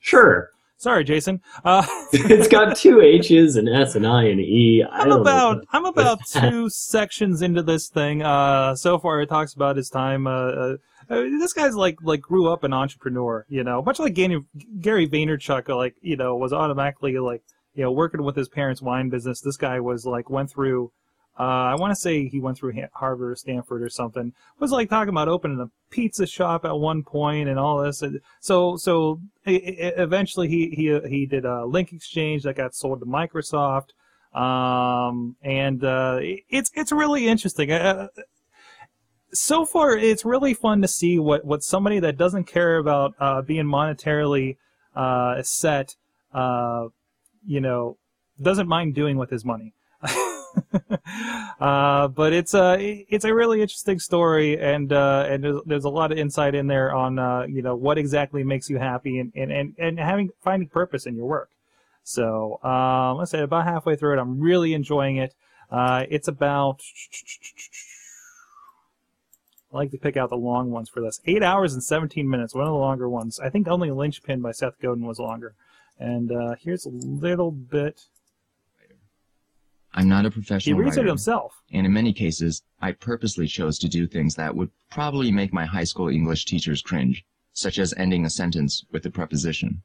[0.00, 0.50] Sure.
[0.84, 1.40] Sorry, Jason.
[1.64, 4.84] Uh, it's got two H's, and S, and I, and an E.
[4.84, 5.62] I I'm about know.
[5.72, 8.20] I'm about two sections into this thing.
[8.20, 10.26] Uh, so far, it talks about his time.
[10.26, 10.76] Uh, uh,
[11.08, 14.42] uh, this guy's like like grew up an entrepreneur, you know, much like Gary,
[14.78, 15.74] Gary Vaynerchuk.
[15.74, 17.42] Like you know, was automatically like
[17.72, 19.40] you know working with his parents' wine business.
[19.40, 20.92] This guy was like went through.
[21.38, 24.32] Uh, I want to say he went through Harvard or Stanford or something.
[24.60, 28.02] Was like talking about opening a pizza shop at one point and all this.
[28.40, 33.90] So so eventually he he he did a link exchange that got sold to Microsoft
[34.34, 37.70] um, and uh, it's it's really interesting.
[37.70, 38.08] Uh,
[39.32, 43.42] so far, it's really fun to see what, what somebody that doesn't care about uh,
[43.42, 44.56] being monetarily
[44.94, 45.96] uh, set,
[46.32, 46.86] uh,
[47.44, 47.96] you know,
[48.40, 49.72] doesn't mind doing with his money.
[51.60, 55.90] uh, but it's a it's a really interesting story, and uh, and there's, there's a
[55.90, 59.32] lot of insight in there on uh, you know what exactly makes you happy and,
[59.34, 61.50] and, and, and having finding purpose in your work.
[62.02, 65.34] So um, let's say about halfway through it, I'm really enjoying it.
[65.70, 66.82] Uh, it's about
[69.74, 71.20] I like to pick out the long ones for this.
[71.26, 73.40] Eight hours and 17 minutes, one of the longer ones.
[73.40, 75.54] I think only Linchpin by Seth Godin was longer.
[75.98, 78.02] And uh, here's a little bit.
[79.94, 80.76] I'm not a professional.
[80.76, 81.62] He reads it himself.
[81.72, 85.64] and in many cases, I purposely chose to do things that would probably make my
[85.64, 89.82] high school English teachers cringe, such as ending a sentence with a preposition.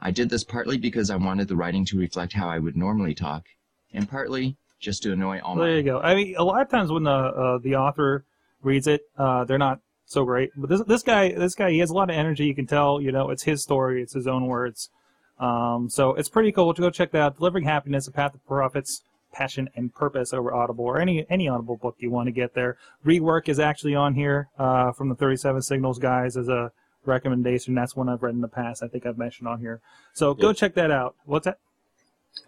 [0.00, 3.14] I did this partly because I wanted the writing to reflect how I would normally
[3.14, 3.46] talk,
[3.92, 6.00] and partly just to annoy all There my you go.
[6.00, 8.24] I mean, a lot of times when the uh, the author
[8.62, 10.50] reads it, uh, they're not so great.
[10.56, 12.44] But this this guy, this guy, he has a lot of energy.
[12.46, 13.00] You can tell.
[13.00, 14.02] You know, it's his story.
[14.02, 14.90] It's his own words.
[15.38, 17.36] Um, so it's pretty cool to go check that out.
[17.36, 21.76] Delivering Happiness: A Path to Profits, Passion, and Purpose over Audible or any any Audible
[21.76, 22.76] book you want to get there.
[23.04, 26.72] Rework is actually on here uh, from the 37 Signals guys as a
[27.04, 27.74] recommendation.
[27.74, 28.82] That's one I've read in the past.
[28.82, 29.80] I think I've mentioned on here.
[30.14, 30.52] So go Yeah.
[30.54, 31.14] check that out.
[31.24, 31.58] What's that?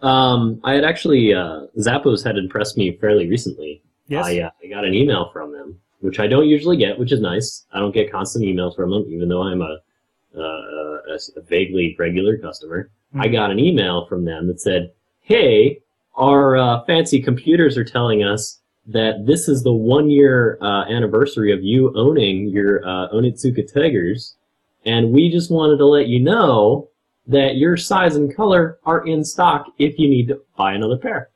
[0.03, 3.83] Um, I had actually uh, Zappos had impressed me fairly recently.
[4.07, 4.27] Yes.
[4.27, 7.20] I, uh, I got an email from them, which I don't usually get, which is
[7.20, 7.66] nice.
[7.72, 9.79] I don't get constant emails from them, even though I'm a,
[10.38, 12.90] uh, a, a vaguely regular customer.
[13.14, 13.33] I Mhm.
[13.33, 15.81] got an email from them that said, "Hey,
[16.16, 21.53] our uh, fancy computers are telling us that this is the one year uh, anniversary
[21.53, 24.37] of you owning your uh, Onitsuka Tigers,
[24.85, 26.88] and we just wanted to let you know
[27.27, 31.29] that your size and color are in stock if you need to buy another pair."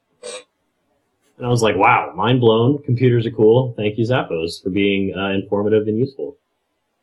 [1.39, 2.83] And I was like, "Wow, mind blown!
[2.83, 3.73] Computers are cool.
[3.77, 6.37] Thank you, Zappos, for being uh, informative and useful."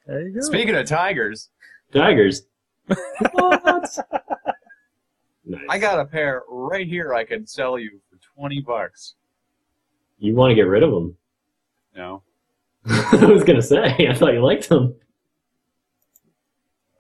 [0.08, 0.42] There you go.
[0.42, 1.50] Speaking of tigers,
[1.94, 2.44] Tigers.
[5.46, 5.62] Nice.
[5.68, 9.16] I got a pair right here I can sell you for 20 bucks.
[10.20, 11.16] You want to get rid of them?
[11.96, 12.22] No.
[12.86, 14.08] I was gonna say.
[14.10, 14.96] I thought you liked them.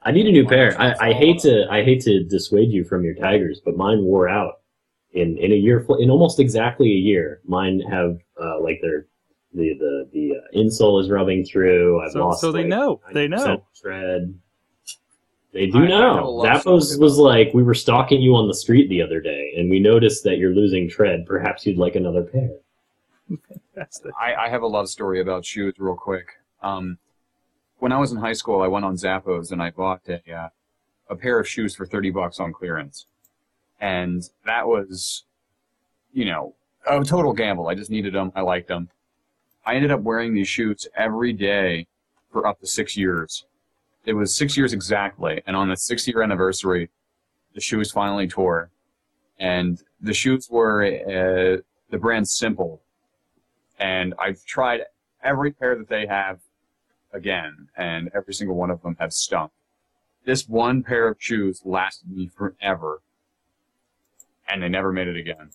[0.02, 0.75] I need a new pair.
[0.82, 4.28] I, I hate to I hate to dissuade you from your tigers, but mine wore
[4.28, 4.62] out
[5.13, 7.41] in in a year in almost exactly a year.
[7.45, 9.06] Mine have uh, like their
[9.54, 12.02] the the the uh, insole is rubbing through.
[12.04, 12.41] I've So, lost.
[12.41, 13.02] so they like, know.
[13.13, 13.63] They know.
[13.80, 14.34] Tread.
[15.51, 16.29] They do I- I know.
[16.31, 19.69] love Zappos was like, we were stalking you on the street the other day, and
[19.69, 21.25] we noticed that you're losing tread.
[21.25, 22.49] Perhaps you'd like another pair.
[23.75, 26.27] That's the, I, I have a love story about shoes real quick.
[26.62, 26.97] Um,
[27.79, 30.49] when I was in high school, I went on Zappos and I bought a, uh,
[31.09, 33.05] a pair of shoes for 30 bucks on clearance.
[33.79, 35.23] And that was,
[36.12, 36.53] you know,
[36.89, 37.67] a total gamble.
[37.67, 38.31] I just needed them.
[38.35, 38.89] I liked them.
[39.65, 41.88] I ended up wearing these shoes every day
[42.31, 43.45] for up to six years.
[44.05, 46.89] It was six years exactly, and on the six year anniversary,
[47.53, 48.69] the shoes finally tore,
[49.39, 52.81] and the shoes were uh, the brand Simple,
[53.79, 54.81] and I've tried
[55.23, 56.39] every pair that they have
[57.13, 59.51] again, and every single one of them have stunk.
[60.25, 63.01] This one pair of shoes lasted me forever,
[64.47, 65.49] and they never made it again.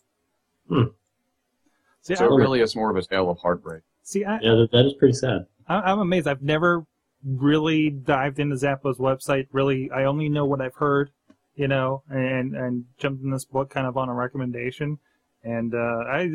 [2.02, 3.82] See, So I, it really is more of a tale of heartbreak.
[4.02, 5.46] see, I, Yeah, that, that is pretty sad.
[5.68, 6.26] I, I'm amazed.
[6.26, 6.84] I've never
[7.24, 9.46] really dived into Zappos website.
[9.52, 11.10] Really, I only know what I've heard,
[11.56, 14.98] you know, and and jumped in this book kind of on a recommendation.
[15.42, 16.30] And uh, I,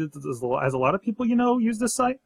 [0.63, 2.19] as a lot of people, you know, use this site.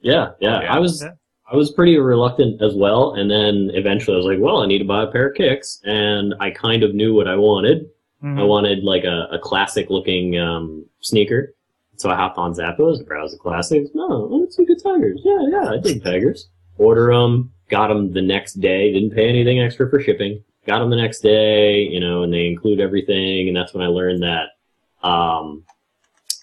[0.00, 0.62] Yeah, yeah.
[0.62, 0.74] Yeah.
[0.74, 1.12] I was Yeah.
[1.52, 4.78] I was pretty reluctant as well, and then eventually I was like, well, I need
[4.78, 7.90] to buy a pair of kicks, and I kind of knew what I wanted.
[8.22, 8.38] Mhm.
[8.38, 11.54] I wanted like a, a classic looking um, sneaker.
[11.96, 13.90] So I hopped on Zappos and browsed the classics.
[13.94, 15.20] No, oh, let's look at Tigers.
[15.24, 16.48] Yeah, yeah, I dig Tigers.
[16.78, 18.92] Order them, got them the next day.
[18.92, 20.42] Didn't pay anything extra for shipping.
[20.66, 23.48] Got them the next day, you know, and they include everything.
[23.48, 25.64] And that's when I learned that um,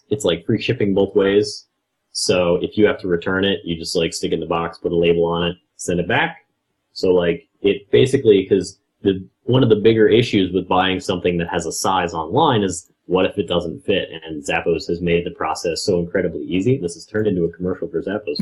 [0.10, 1.68] it's like free shipping both ways.
[2.12, 4.78] So if you have to return it, you just like stick it in the box,
[4.78, 6.46] put a label on it, send it back.
[6.94, 11.50] So like it basically because the one of the bigger issues with buying something that
[11.50, 14.10] has a size online is what if it doesn't fit?
[14.12, 16.78] And Zappos has made the process so incredibly easy.
[16.78, 18.38] This has turned into a commercial for Zappos.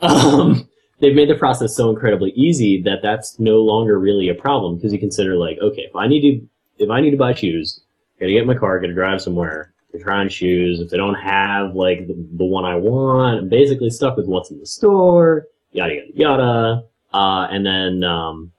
[0.02, 0.68] um,
[1.00, 4.92] they've made the process so incredibly easy that that's no longer really a problem because
[4.92, 7.80] you consider like, okay, if I need to, if I need to buy shoes,
[8.16, 10.80] I gotta get my car, gotta drive somewhere, to try on shoes.
[10.80, 14.50] If they don't have like the, the one I want, I'm basically stuck with what's
[14.50, 16.84] in the store, yada yada yada.
[17.12, 18.52] Uh, and then um,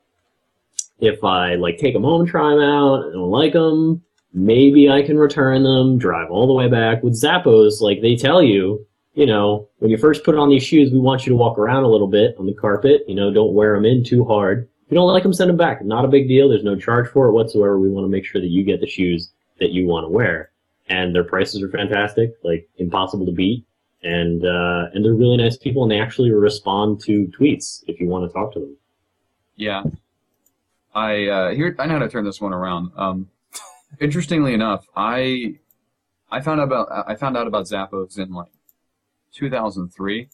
[0.99, 4.01] if I like take them home, try them out, and don't like them,
[4.34, 7.04] maybe I can return them, drive all the way back.
[7.04, 10.91] With Zappos, like they tell you, you know, when you first put on these shoes,
[10.91, 13.04] we want you to walk around a little bit on the carpet.
[13.08, 14.69] You know, don't wear them in too hard.
[14.86, 15.84] If you don't like them, send them back.
[15.84, 16.50] Not a big deal.
[16.50, 17.80] There's no charge for it whatsoever.
[17.80, 20.52] We want to make sure that you get the shoes that you want to wear.
[20.88, 23.65] And their prices are fantastic, like impossible to beat.
[24.04, 28.08] And, uh, and they're really nice people and they actually respond to tweets if you
[28.08, 28.76] want to talk to them.
[29.56, 29.84] Yeah.
[30.93, 32.91] I uh, here I know how to turn this one around.
[32.95, 33.30] Um,
[34.00, 35.56] interestingly enough, I
[36.30, 38.52] I found out about I found out about Zappos in like
[39.34, 40.30] 2003,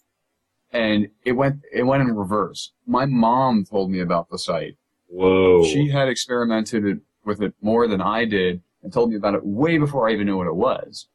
[0.72, 2.72] and it went it went in reverse.
[2.86, 4.78] My mom told me about the site.
[5.08, 5.64] Whoa.
[5.64, 9.78] She had experimented with it more than I did and told me about it way
[9.78, 11.08] before I even knew what it was.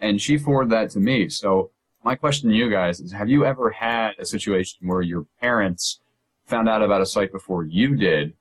[0.00, 1.28] And she forwarded that to me.
[1.28, 1.70] So
[2.04, 6.00] my question to you guys is have you ever had a situation where your parents
[6.46, 8.34] found out about a site before you did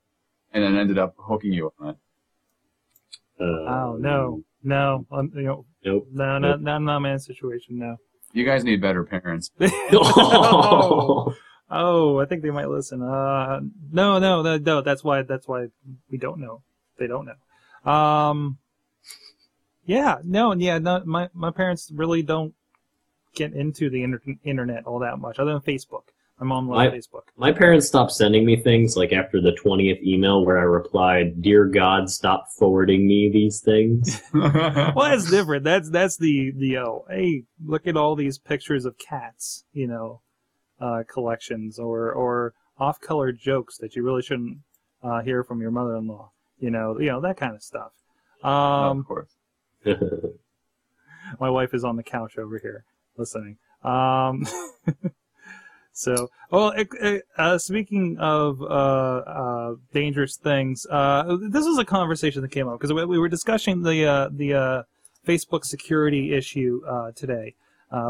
[0.53, 1.95] and then ended up hooking you on it?
[3.39, 6.07] Uh, Oh no, no, um, you know, Nope.
[6.11, 7.77] no, no, not not my situation.
[7.79, 7.97] No.
[8.33, 9.51] You guys need better parents.
[9.59, 11.35] oh,
[11.69, 13.01] oh, I think they might listen.
[13.01, 13.61] Uh,
[13.91, 14.81] no, no, no, no.
[14.81, 15.21] That's why.
[15.23, 15.67] That's why
[16.09, 16.61] we don't know.
[16.99, 17.91] They don't know.
[17.91, 18.57] Um,
[19.85, 21.01] yeah, no, yeah, no.
[21.05, 22.53] My my parents really don't
[23.33, 26.03] get into the inter- internet all that much, other than Facebook.
[26.39, 27.23] My mom loves I- Facebook.
[27.35, 31.65] My parents stopped sending me things like after the 20th email where I replied, Dear
[31.65, 34.21] God, stop forwarding me these things.
[34.33, 35.63] Well, that's different.
[35.63, 40.21] That's that's the the oh, hey, look at all these pictures of cats, you know,
[40.79, 44.59] uh, collections or or off-color jokes that you really shouldn't
[45.03, 46.31] uh, hear from your mother-in-law.
[46.59, 47.91] You know, you know that kind of stuff.
[48.43, 49.35] Um, of course.
[51.39, 52.85] my wife is on the couch over here
[53.17, 53.57] listening.
[53.83, 54.45] Um,
[55.97, 56.75] so, well,
[57.39, 62.79] uh, speaking of uh, uh, dangerous things, uh, this was a conversation that came up
[62.79, 64.83] because we, we were discussing the uh, the uh,
[65.25, 66.81] Facebook security issue
[67.15, 67.55] today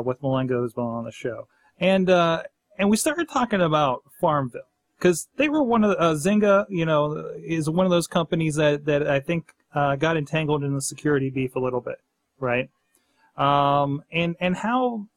[0.03, 1.47] with Malengo, who's been on the show,
[1.79, 4.67] and and we started talking about Farmville
[4.99, 8.83] because they were one of the, Zynga, you know, is one of those companies that
[8.83, 12.01] that I think got entangled in the security beef a little bit,
[12.37, 12.69] right?
[13.37, 15.07] Um, and and how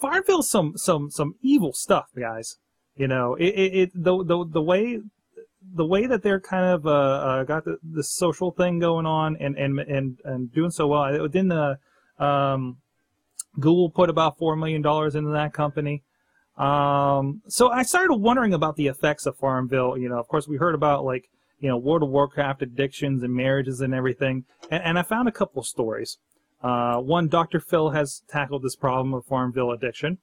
[0.00, 2.58] Farmville's some some some evil stuff, guys.
[2.96, 5.00] You know, it it, it the, the the way
[5.74, 9.36] the way that they're kind of uh, uh got the, the social thing going on
[9.36, 11.28] and and and and doing so well.
[11.28, 11.78] Didn't the
[12.18, 12.78] um
[13.58, 16.02] Google put about four million dollars into that company?
[16.56, 19.96] Um, so I started wondering about the effects of Farmville.
[19.98, 23.34] You know, of course, we heard about like you know World of Warcraft addictions and
[23.34, 26.18] marriages and everything, and, and I found a couple stories.
[26.64, 27.60] Uh, one, Dr.
[27.60, 30.16] Phil has tackled this problem of Farmville addiction.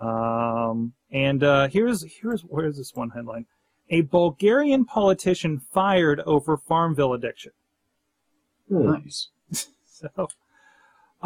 [0.00, 3.46] Um, and uh, here's here's where's this one headline:
[3.88, 7.52] A Bulgarian politician fired over Farmville addiction.
[8.68, 8.92] Hmm.
[8.92, 9.28] Nice.
[9.98, 10.28] So,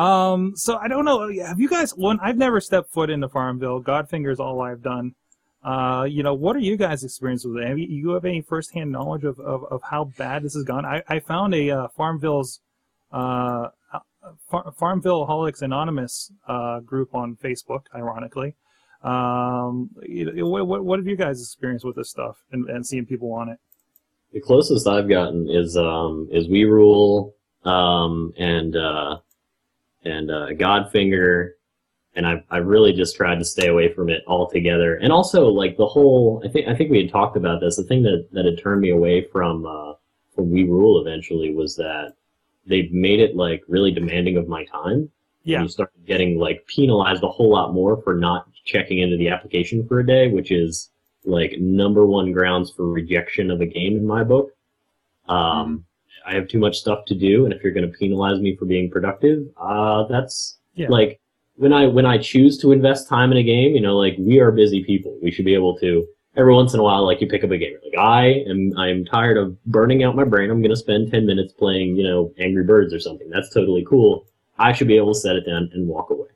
[0.03, 1.31] um, so I don't know.
[1.45, 1.95] Have you guys?
[1.95, 3.81] One, I've never stepped foot into Farmville.
[3.81, 5.15] Godfinger's all I've done.
[5.63, 7.69] Uh, you know, what are you guys' experience with it?
[7.69, 10.87] Have you, you have any firsthand knowledge of, of, of how bad this has gone?
[10.87, 12.61] I, I found a uh, Farmville's
[13.13, 13.69] uh,
[14.49, 18.55] Far- Farmville Holics Anonymous uh, group on Facebook, ironically.
[19.03, 23.33] Um, what, what, what have you guys experienced with this stuff and, and seeing people
[23.33, 23.59] on it?
[24.33, 29.19] The closest I've gotten is um is We Rule um and uh
[30.05, 31.51] and uh Godfinger
[32.15, 34.97] and I've I've really just tried to stay away from it altogether.
[34.97, 37.77] And also like the whole I think I think we had talked about this.
[37.77, 39.95] The thing that, that had turned me away from uh
[40.35, 42.15] from We Rule eventually was that
[42.67, 45.11] they've made it like really demanding of my time.
[45.45, 45.59] Yeah.
[45.59, 49.29] And you start getting like penalized a whole lot more for not checking into the
[49.29, 50.91] application for a day, which is
[51.25, 54.51] like number one grounds for rejection of a game in my book.
[55.29, 55.85] Um,
[56.27, 58.65] I have too much stuff to do, and if you're going to penalize me for
[58.65, 60.89] being productive, uh, that's Yeah.
[60.89, 61.21] like
[61.57, 63.75] when I when I choose to invest time in a game.
[63.75, 65.19] You know, like we are busy people.
[65.23, 66.07] We should be able to
[66.37, 67.77] every once in a while, like you pick up a game.
[67.85, 70.51] Like I am, I am tired of burning out my brain.
[70.51, 73.29] I'm going to spend ten minutes playing, you know, Angry Birds or something.
[73.31, 74.27] That's totally cool.
[74.59, 76.29] I should be able to set it down and walk away.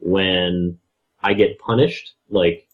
[0.00, 0.78] When
[1.22, 2.66] I get punished, like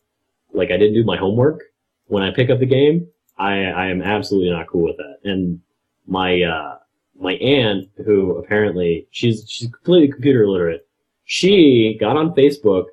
[0.52, 1.62] like I didn't do my homework
[2.08, 3.06] when I pick up the game,
[3.38, 5.18] I I am absolutely not cool with that.
[5.24, 5.60] And
[6.06, 6.78] my uh
[7.20, 10.86] my aunt, who apparently she's she's completely computer illiterate,
[11.24, 12.86] she got on Facebook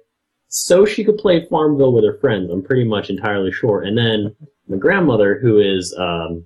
[0.58, 2.50] so she could play Farmville with her friends.
[2.50, 3.82] I'm pretty much entirely sure.
[3.82, 4.34] And then
[4.70, 6.46] my grandmother, who is um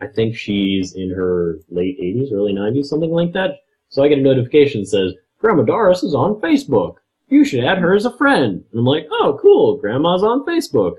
[0.00, 3.58] I think she's in her late 80s, early 90s, something like that.
[3.90, 6.96] So I get a notification that says, Grandma Doris is on Facebook.
[7.28, 8.64] You should add her as a friend.
[8.70, 9.76] And I'm like, oh, cool.
[9.76, 10.94] Grandma's on Facebook.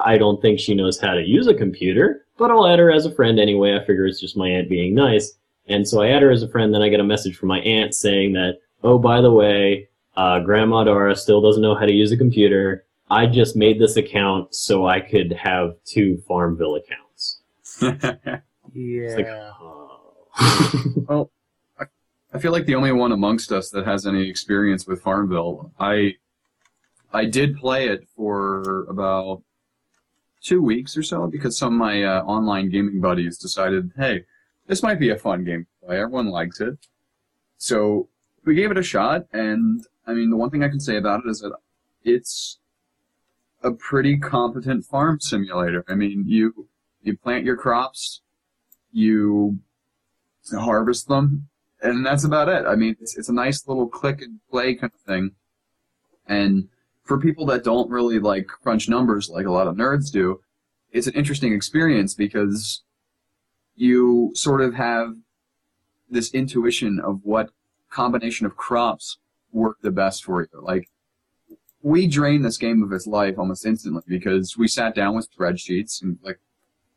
[0.00, 3.04] I don't think she knows how to use a computer, but I'll add her as
[3.04, 3.76] a friend anyway.
[3.76, 5.34] I figure it's just my aunt being nice.
[5.66, 6.72] And so I add her as a friend.
[6.72, 10.40] Then I get a message from my aunt saying that, oh, by the way, uh,
[10.40, 12.84] Grandma Dora still doesn't know how to use a computer.
[13.10, 17.40] I just made this account so I could have two Farmville accounts.
[17.62, 18.42] It's like,
[18.72, 19.50] Yeah.
[19.58, 21.30] oh.
[22.32, 25.72] I feel like the only one amongst us that has any experience with Farmville.
[25.78, 26.14] I
[27.12, 29.42] I did play it for about
[30.42, 34.24] two weeks or so because some of my uh, online gaming buddies decided, hey,
[34.66, 36.00] this might be a fun game to play.
[36.00, 36.76] Everyone likes it,
[37.56, 38.08] so
[38.44, 39.26] we gave it a shot.
[39.32, 41.52] And I mean, the one thing I can say about it is that
[42.02, 42.58] it's
[43.62, 45.84] a pretty competent farm simulator.
[45.88, 46.68] I mean, you
[47.02, 48.22] you plant your crops,
[48.92, 49.58] you
[50.52, 51.48] harvest them,
[51.82, 52.66] and that's about it.
[52.66, 55.32] I mean, it's, it's a nice little click and play kind of thing.
[56.26, 56.68] And
[57.02, 60.40] for people that don't really like crunch numbers like a lot of nerds do,
[60.90, 62.82] it's an interesting experience because
[63.74, 65.14] you sort of have
[66.08, 67.50] this intuition of what
[67.90, 69.18] combination of crops
[69.54, 70.60] work the best for you.
[70.60, 70.90] Like,
[71.82, 76.02] we drained this game of its life almost instantly because we sat down with spreadsheets
[76.02, 76.38] and like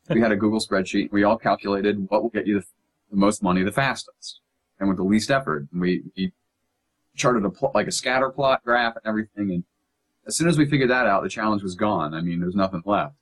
[0.09, 1.11] we had a Google spreadsheet.
[1.11, 2.65] We all calculated what will get you the,
[3.11, 4.39] the most money the fastest
[4.79, 5.67] and with the least effort.
[5.71, 6.31] And we, we
[7.15, 9.51] charted a pl- like a scatter plot graph and everything.
[9.51, 9.63] And
[10.25, 12.13] as soon as we figured that out, the challenge was gone.
[12.13, 13.15] I mean, there was nothing left.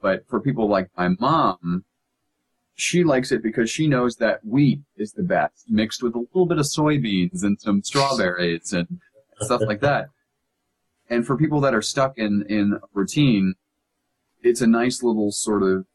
[0.00, 1.84] But for people like my mom,
[2.74, 6.46] she likes it because she knows that wheat is the best, mixed with a little
[6.46, 9.00] bit of soybeans and some strawberries and
[9.40, 10.06] stuff like that.
[11.10, 13.54] And for people that are stuck in in routine,
[14.42, 15.86] it's a nice little sort of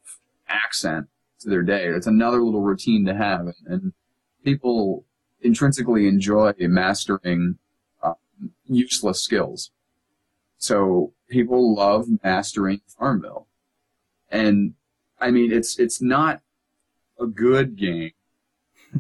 [0.48, 1.08] accent
[1.40, 1.88] to their day.
[1.88, 3.94] It's another little routine to have, and, and
[4.44, 5.06] people
[5.42, 7.58] intrinsically enjoy mastering
[8.04, 8.14] uh,
[8.66, 9.72] useless skills.
[10.58, 13.48] So people love mastering Farmville,
[14.30, 14.74] and
[15.20, 16.42] I mean it's it's not
[17.20, 18.12] a good game.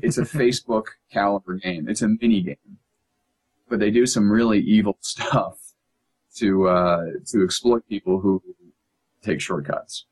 [0.01, 1.87] It's a Facebook caliber game.
[1.87, 2.77] It's a mini game,
[3.69, 5.59] but they do some really evil stuff
[6.35, 8.41] to uh, to exploit people who
[9.21, 10.05] take shortcuts.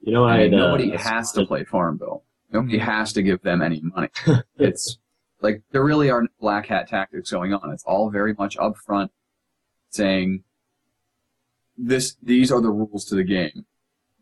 [0.00, 2.22] You know, I mean, uh, nobody has to play Farmville.
[2.52, 4.08] Nobody has to give them any money.
[4.56, 4.98] it's
[5.40, 7.70] like there really are black hat tactics going on.
[7.70, 9.10] It's all very much upfront,
[9.90, 10.44] saying
[11.76, 13.66] this these are the rules to the game.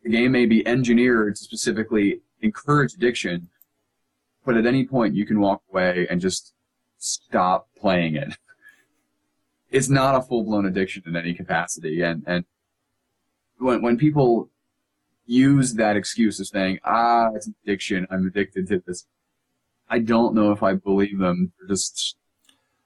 [0.02, 3.48] The game may be engineered to specifically encourage addiction,
[4.44, 6.52] but at any point you can walk away and just
[6.98, 8.36] stop playing it.
[9.68, 12.44] It's not a full blown addiction in any capacity, and and
[13.58, 14.48] when when people
[15.26, 19.06] use that excuse of saying, ah, it's an addiction, I'm addicted to this.
[19.88, 21.52] I don't know if I believe them.
[21.58, 22.16] They're just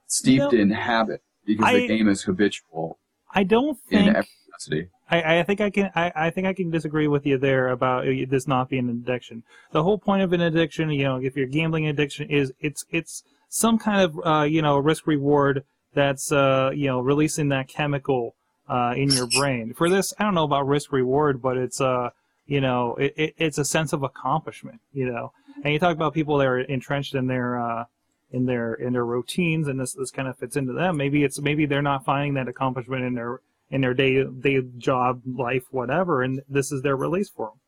[0.07, 2.97] steeped You know, in habit because I- the game is habitual
[3.31, 4.89] I don't in think every capacity.
[5.11, 8.07] I, I think I can I, I think I can disagree with you there about
[8.07, 9.43] uh, this not being an addiction.
[9.71, 13.23] The whole point of an addiction, you know, if you're gambling addiction, is it's it's
[13.49, 18.35] some kind of uh, you know risk reward that's uh, you know releasing that chemical
[18.69, 19.73] uh, in your brain.
[19.73, 22.11] For this, I don't know about risk reward, but it's uh,
[22.47, 24.79] you know, it, it, it's a sense of accomplishment.
[24.93, 25.33] You know,
[25.63, 27.85] and you talk about people that are entrenched in their uh,
[28.31, 30.95] in their in their routines, and this this kind of fits into them.
[30.95, 33.41] Maybe it's maybe they're not finding that accomplishment in their
[33.71, 37.59] in their day day job life, whatever, and this is their release for them.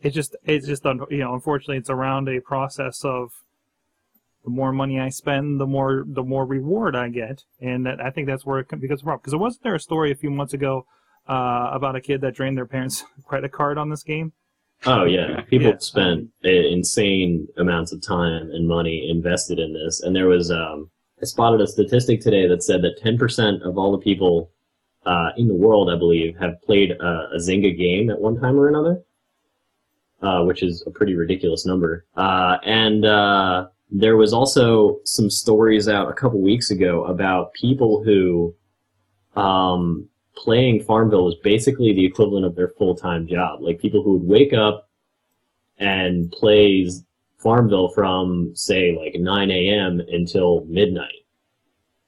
[0.00, 3.30] It just it's just un- you know, unfortunately, it's around a process of
[4.44, 8.10] the more money I spend, the more the more reward I get, and that, I
[8.10, 9.20] think that's where it becomes a problem.
[9.22, 10.86] Because wasn't there a story a few months ago
[11.28, 14.32] uh, about a kid that drained their parents' credit card on this game?
[14.86, 15.78] Oh yeah, people Yeah.
[15.78, 20.90] spent insane amounts of time and money invested in this, and there was um,
[21.20, 24.52] I spotted a statistic today that said that 10% of all the people
[25.08, 28.60] uh, in the world, I believe, have played a, a Zynga game at one time
[28.60, 29.02] or another,
[30.20, 32.04] uh, which is a pretty ridiculous number.
[32.14, 38.04] Uh, and uh, there was also some stories out a couple weeks ago about people
[38.04, 38.54] who
[39.34, 40.06] um,
[40.36, 43.62] playing Farmville was basically the equivalent of their full time job.
[43.62, 44.90] Like people who would wake up
[45.78, 46.86] and play
[47.38, 50.02] Farmville from say like 9 a.m.
[50.12, 51.24] until midnight.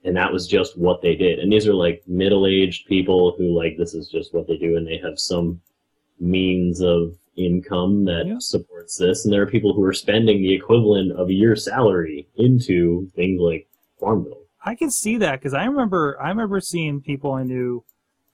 [0.04, 1.38] And that was just what they did.
[1.40, 4.76] And these are like middle aged people who like this is just what they do
[4.76, 5.60] and they have some
[6.18, 8.38] means of income that Yeah.
[8.38, 9.24] supports this.
[9.24, 13.40] And there are people who are spending the equivalent of a year's salary into things
[13.40, 14.38] like Farmville.
[14.64, 17.82] I can see that because I remember I remember seeing people I knew,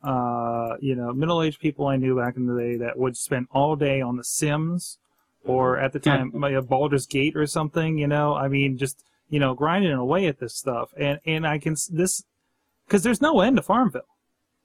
[0.02, 3.46] uh, you know, middle aged people I knew back in the day that would spend
[3.52, 4.98] all day on The Sims,
[5.44, 7.98] or at the time like a Baldur's Gate or something.
[7.98, 11.58] You know, I mean, just you know, grinding away at this stuff, and and I
[11.58, 12.22] can this
[12.86, 14.02] because there's no end to Farmville,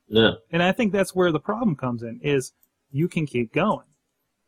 [0.09, 0.37] No.
[0.51, 2.53] and I think that's where the problem comes in is
[2.91, 3.87] you can keep going,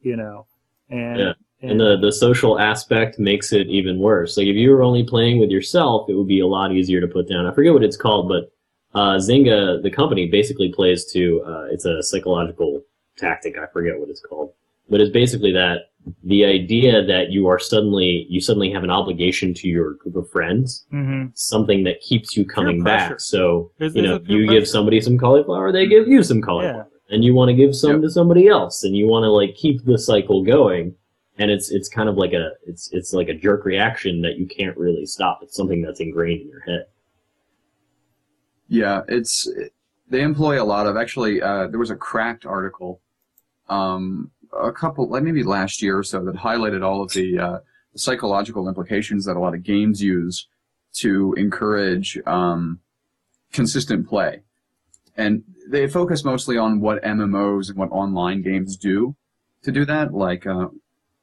[0.02, 0.46] you know,
[0.90, 1.34] and Yeah.
[1.66, 4.36] And the, the social aspect makes it even worse.
[4.36, 7.08] Like if you were only playing with yourself, it would be a lot easier to
[7.08, 7.46] put down.
[7.46, 8.52] I forget what it's called, but
[8.94, 12.82] uh, Zynga, the company, basically plays to uh, it's a psychological
[13.18, 13.58] tactic.
[13.58, 14.52] I forget what it's called,
[14.90, 15.92] but it's basically that
[16.24, 20.30] the idea that you are suddenly you suddenly have an obligation to your group of
[20.30, 23.20] friends, hmm something that keeps you coming back.
[23.20, 24.60] So There's- you know, you pressure.
[24.60, 27.94] give somebody some cauliflower, they give you some cauliflower, and you want to give some
[27.94, 28.02] Yep.
[28.02, 30.96] to somebody else, and you want to like keep the cycle going.
[31.40, 34.46] And it's it's kind of like a it's it's like a jerk reaction that you
[34.46, 35.40] can't really stop.
[35.42, 36.86] It's something that's ingrained in your head.
[38.68, 39.50] Yeah, it's
[40.10, 41.42] they employ a lot of actually.
[41.42, 43.02] Uh, there was a cracked article,
[43.70, 44.30] um,
[44.62, 47.58] a couple like maybe last year or so that highlighted all of the uh,
[47.96, 50.48] psychological implications that a lot of games use
[50.94, 52.80] to encourage um,
[53.52, 54.42] consistent play,
[55.18, 59.16] and they focus mostly on what MMOs and what online games do
[59.64, 60.14] to do that.
[60.14, 60.68] Like uh,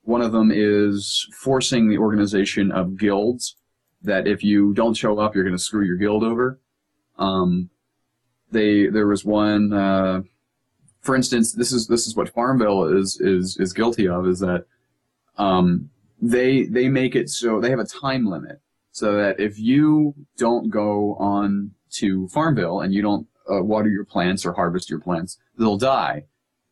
[0.02, 3.56] one of them is forcing the organization of guilds
[4.02, 6.58] that if you don't show up, you're going to screw your guild over.
[7.18, 7.70] Um,
[8.50, 10.22] they there was one, uh,
[11.01, 14.66] for instance, this is this is what Farmville is is is guilty of is that
[15.38, 15.90] um,
[16.20, 18.61] they they make it so they have a time limit
[18.92, 24.05] so that if you don't go on to Farmville and you don't uh, water your
[24.05, 26.24] plants or harvest your plants, they'll die.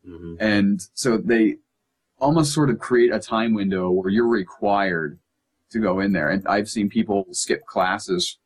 [0.07, 0.35] Mm-hmm.
[0.41, 1.57] And so they
[2.19, 5.19] almost sort of create a time window where you're required
[5.71, 6.29] to go in there.
[6.29, 8.39] And I've seen people skip classes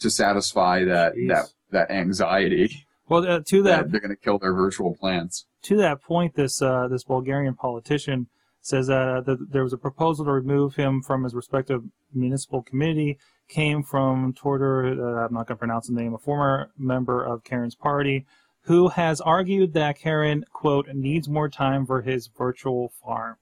[0.00, 1.28] to satisfy that Jeez.
[1.28, 5.46] that that anxiety well uh, to that, that they're going to kill their virtual plants.
[5.62, 8.28] to that point, this uh, this Bulgarian politician
[8.60, 11.82] says that, uh, that there was a proposal to remove him from his respective
[12.12, 13.18] municipal committee.
[13.48, 17.44] Came from Torter, uh, I'm not going to pronounce the name, a former member of
[17.44, 18.26] Kerin's party,
[18.62, 23.36] who has argued that Karen quote needs more time for his virtual farm.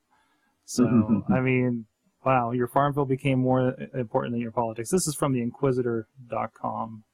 [0.65, 1.87] So I mean,
[2.25, 4.91] wow, your Farmville became more important than your politics.
[4.91, 7.05] This is from the Inquisitr.com,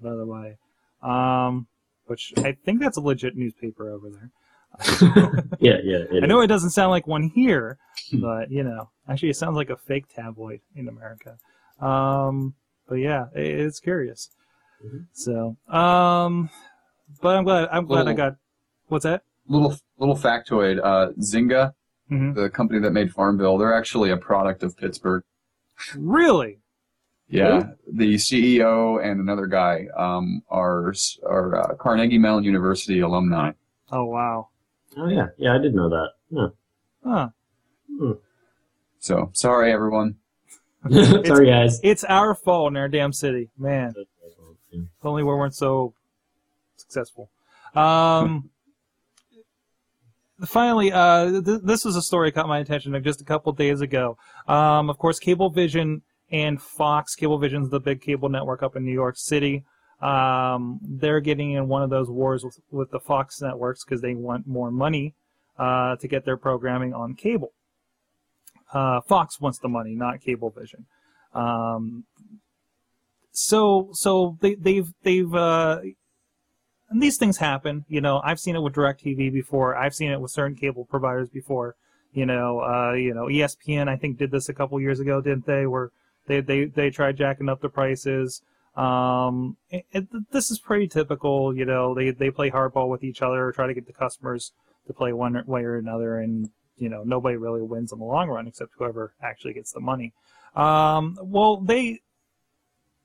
[0.00, 0.56] by the way.
[1.02, 1.66] Um,
[2.06, 4.30] which I think that's a legit newspaper over there.
[5.60, 6.04] Yeah, yeah.
[6.10, 6.44] it I know is.
[6.44, 7.78] it doesn't sound like one here,
[8.12, 11.38] but you know, actually, it sounds like a fake tabloid in America.
[11.80, 12.54] Um,
[12.88, 14.30] but yeah, it, it's curious.
[14.84, 15.06] Mhm.
[15.12, 16.50] So, um,
[17.22, 17.68] but I'm glad.
[17.72, 18.36] I'm glad I got.
[18.88, 19.22] What's that?
[19.48, 21.72] Little little factoid: uh, Zynga,
[22.08, 25.22] hmm the company that made Farmville, they're actually a product of Pittsburgh.
[25.96, 26.58] Really?
[27.28, 33.52] Yeah, the CEO and another guy um, are are uh, Carnegie Mellon University alumni.
[33.90, 34.48] Oh wow.
[34.96, 35.54] Oh yeah, yeah.
[35.54, 36.52] I did know that.
[37.04, 37.28] Huh.
[39.00, 40.16] So sorry, everyone.
[40.90, 41.80] Sorry, guys.
[41.82, 43.92] It's our fault in our damn city, man.
[44.70, 45.94] If only we weren't so
[46.76, 47.30] successful.
[47.74, 48.50] Um,
[50.46, 53.80] finally, uh, th- this was a story that caught my attention just a couple days
[53.80, 54.16] ago.
[54.46, 57.14] Um, of course, Cablevision and Fox.
[57.16, 59.64] Cablevision's the big cable network up in New York City.
[60.00, 64.14] um, they're getting in one of those wars with, with the Fox networks because they
[64.14, 65.14] want more money
[65.58, 67.52] uh, to get their programming on cable.
[68.72, 70.84] Uh, Fox wants the money, not Cablevision.
[71.34, 72.04] Um,
[73.32, 75.80] so so they, they've they've uh,
[76.88, 77.84] and these things happen.
[77.88, 79.76] You know, I've seen it with DirecTV before.
[79.76, 81.74] I've seen it with certain cable providers before.
[82.12, 85.46] You know, uh, you know, ESPN I think did this a couple years ago, didn't
[85.46, 85.66] they?
[85.66, 85.90] Where
[86.26, 88.42] they they they tried jacking up the prices.
[88.76, 91.56] Um, it, it- this is pretty typical.
[91.56, 94.52] You know, they they play hardball with each other, try to get the customers
[94.86, 98.28] to play one way or another, and you know nobody really wins in the long
[98.28, 100.12] run except whoever actually gets the money.
[100.54, 102.00] Um, well, they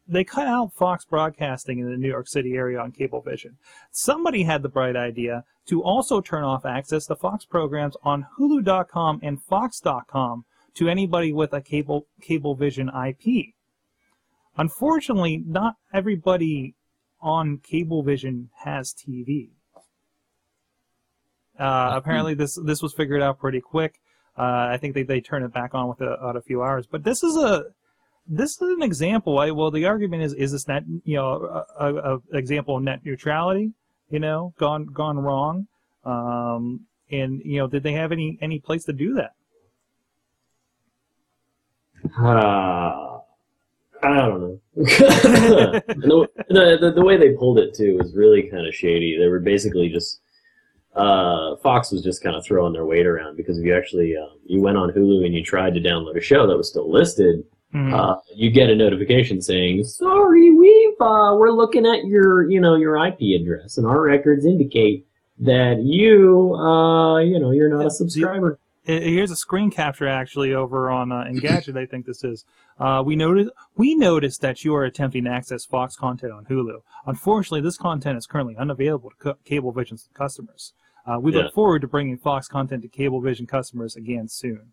[0.08, 3.56] they cut out Fox Broadcasting in the New York City area on Cablevision.
[3.92, 9.20] Somebody had the bright idea to also turn off access to Fox programs on Hulu.com
[9.24, 10.44] and Fox.com
[10.76, 13.54] to anybody with a cable Cablevision IP.
[14.58, 16.76] Unfortunately, not everybody
[17.22, 19.50] on Cablevision has TV.
[21.60, 24.00] Uh, apparently, this this was figured out pretty quick.
[24.38, 26.88] Uh, I think they, they turn it back on with a, a few hours.
[26.88, 27.66] But this is a
[28.28, 29.40] this is an example.
[29.40, 32.84] I, well, the argument is is this net you know a, a, a example of
[32.84, 33.74] net neutrality?
[34.10, 35.68] You know, gone gone wrong.
[36.04, 39.34] Um, and you know, did they have any any place to do that?
[42.20, 43.20] Uh,
[44.04, 44.60] I don't know.
[44.76, 49.18] the, the, the way they pulled it too was really kind of shady.
[49.18, 50.22] They were basically just
[50.96, 54.38] uh, Fox was just kind of throwing their weight around because if you actually um,
[54.46, 57.44] you went on Hulu and you tried to download a show that was still listed,
[57.74, 57.94] Mhm.
[57.94, 62.76] uh, you get a notification saying, "Sorry, we've uh, we're looking at your you know
[62.76, 65.06] your IP address and our records indicate
[65.40, 70.90] that you uh, you know you're not a subscriber." Here's a screen capture actually over
[70.90, 71.78] on uh, Engadget.
[71.78, 72.46] I think this is.
[72.80, 76.80] Uh, we noticed we noticed that you are attempting to access Fox content on Hulu.
[77.06, 80.74] Unfortunately, this content is currently unavailable to Cablevision's customers.
[81.06, 81.44] Uh, we Yeah.
[81.44, 84.72] look forward to bringing Fox content to Cablevision customers again soon.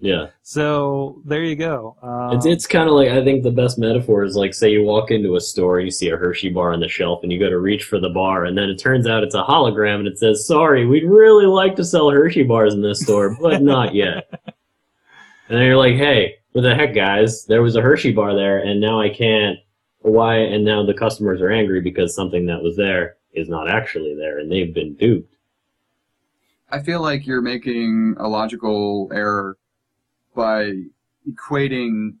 [0.00, 0.26] Yeah.
[0.42, 1.96] So there you go.
[2.02, 4.82] Um, It's it's kind of like I think the best metaphor is like say you
[4.82, 7.48] walk into a store, you see a Hershey bar on the shelf, and you go
[7.48, 10.18] to reach for the bar, and then it turns out it's a hologram, and it
[10.18, 14.28] says, "Sorry, we'd really like to sell Hershey bars in this store, but not yet."
[15.48, 17.46] and then you're like, "Hey, what the heck, guys?
[17.46, 19.58] There was a Hershey bar there, and now I can't.
[20.00, 20.36] Why?
[20.36, 24.38] And now the customers are angry because something that was there is not actually there,
[24.38, 25.34] and they've been duped."
[26.70, 29.56] I feel like you're making a logical error
[30.34, 30.72] by
[31.28, 32.16] equating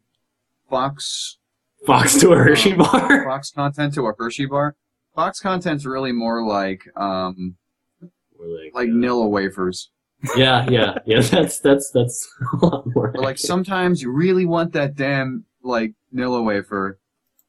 [0.70, 1.38] Fox
[1.86, 3.24] Fox to a Hershey bar.
[3.24, 4.74] Fox content to a Hershey bar.
[5.14, 7.56] Fox content's really more like um
[8.00, 9.90] like, like uh, Nilla wafers.
[10.36, 11.20] yeah, yeah, yeah.
[11.30, 12.28] That's that's that's
[12.62, 13.10] a lot more.
[13.14, 16.98] Or like sometimes you really want that damn like Nilla wafer,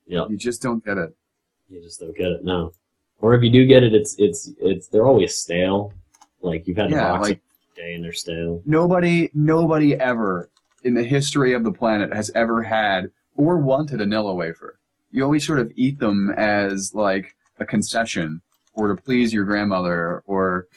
[0.08, 0.26] Yeah.
[0.30, 1.16] you just don't get it.
[1.70, 2.72] You just don't get it, no.
[3.20, 5.94] Or if you do get it, it's it's it's they're always stale.
[6.42, 7.42] Like you've had a box like-
[7.74, 8.62] a day and they're stale.
[8.66, 10.50] Nobody nobody ever
[10.86, 14.80] in the history of the planet has ever had or wanted a Nilla wafer.
[15.12, 18.42] You always sort of eat them as like a concession
[18.74, 20.68] or to please your grandmother or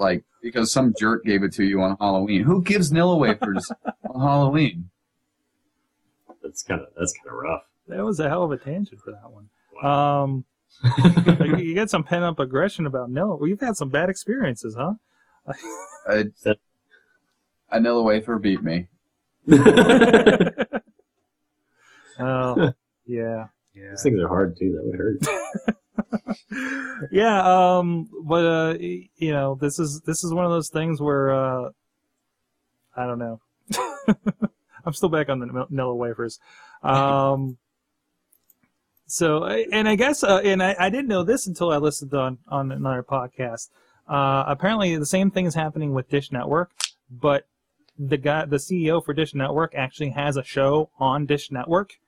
[0.00, 2.42] like because some jerk gave it to you on Halloween.
[2.44, 3.70] Who gives Nilla wafers
[4.10, 4.88] on Halloween?
[6.42, 7.62] That's kind of that's kind of rough.
[7.88, 9.48] that was a hell of a tangent for that one.
[9.84, 10.44] Um,
[11.44, 13.38] you- you got some pent up aggression about Nilla.
[13.38, 14.94] Well, you've had some bad experiences, huh?
[16.08, 16.24] A,
[17.70, 18.88] a Nilla wafer beat me.
[19.48, 20.80] These
[22.20, 22.72] Oh,
[23.06, 23.90] yeah, yeah.
[23.90, 24.72] These things are hard too.
[24.72, 25.18] That would hurt.
[27.12, 27.42] yeah,
[27.78, 31.70] um, but uh, you know, this is this is one of those things where uh,
[32.96, 33.40] I don't know.
[34.84, 36.40] I'm still back on the N- Nilla wafers.
[36.82, 37.58] Um,
[39.06, 42.38] so, and I guess, uh, and I, I didn't know this until I listened on
[42.48, 43.68] on another podcast.
[44.08, 46.72] Uh, apparently, the same thing is happening with Dish Network,
[47.10, 47.46] but
[47.98, 51.98] the guy, the CEO for Dish Network, actually has a show on Dish Network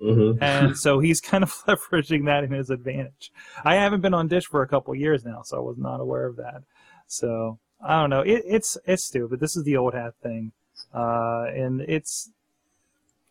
[0.00, 3.32] hmm and so he's kind of leveraging that in his advantage.
[3.64, 6.26] I haven't been on Dish for a couple years now, so I was not aware
[6.26, 6.62] of that.
[7.06, 8.20] So I don't know.
[8.20, 9.40] It, it's it's stupid.
[9.40, 10.52] This is the old hat thing,
[10.92, 12.30] uh, and it's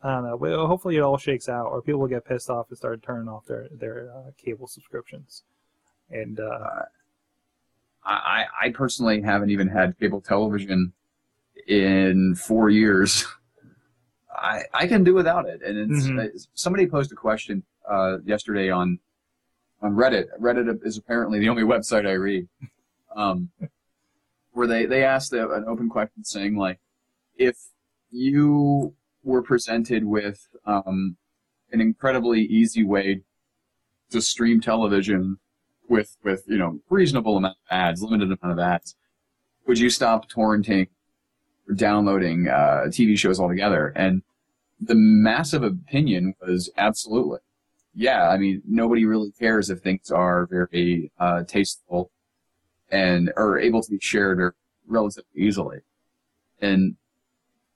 [0.02, 0.36] I don't know.
[0.36, 3.28] Well, hopefully it all shakes out, or people will get pissed off and start turning
[3.28, 5.44] off their their uh, cable subscriptions.
[6.10, 6.84] And uh,
[8.06, 10.94] I, I I personally haven't even had cable television
[11.68, 13.26] in four years.
[14.36, 16.26] I I can do without it, and it's, Mhm.
[16.26, 19.00] uh, somebody posed a question uh, yesterday on
[19.82, 20.28] on Reddit.
[20.40, 22.48] Reddit is apparently the only website I read,
[23.16, 23.52] um,
[24.52, 26.80] where they they asked an open question saying like,
[27.36, 27.58] if
[28.10, 31.18] you were presented with um,
[31.72, 33.22] an incredibly easy way
[34.10, 35.38] to stream television
[35.90, 38.96] with with you know reasonable amount of ads, limited amount of ads,
[39.68, 40.90] would you stop torrenting or
[41.76, 43.94] downloading uh, TV shows altogether?
[43.96, 44.22] And
[44.80, 47.40] the massive opinion was absolutely.
[47.96, 52.10] Yeah, I mean, nobody really cares if things are very uh, tasteful
[52.90, 54.56] and are able to be shared or
[54.88, 55.80] relatively easily.
[56.62, 56.96] And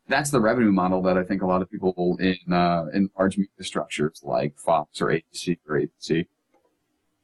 [0.07, 3.37] that's the revenue model that I think a lot of people in uh, in large
[3.37, 6.27] media structures like Fox or ABC or ABC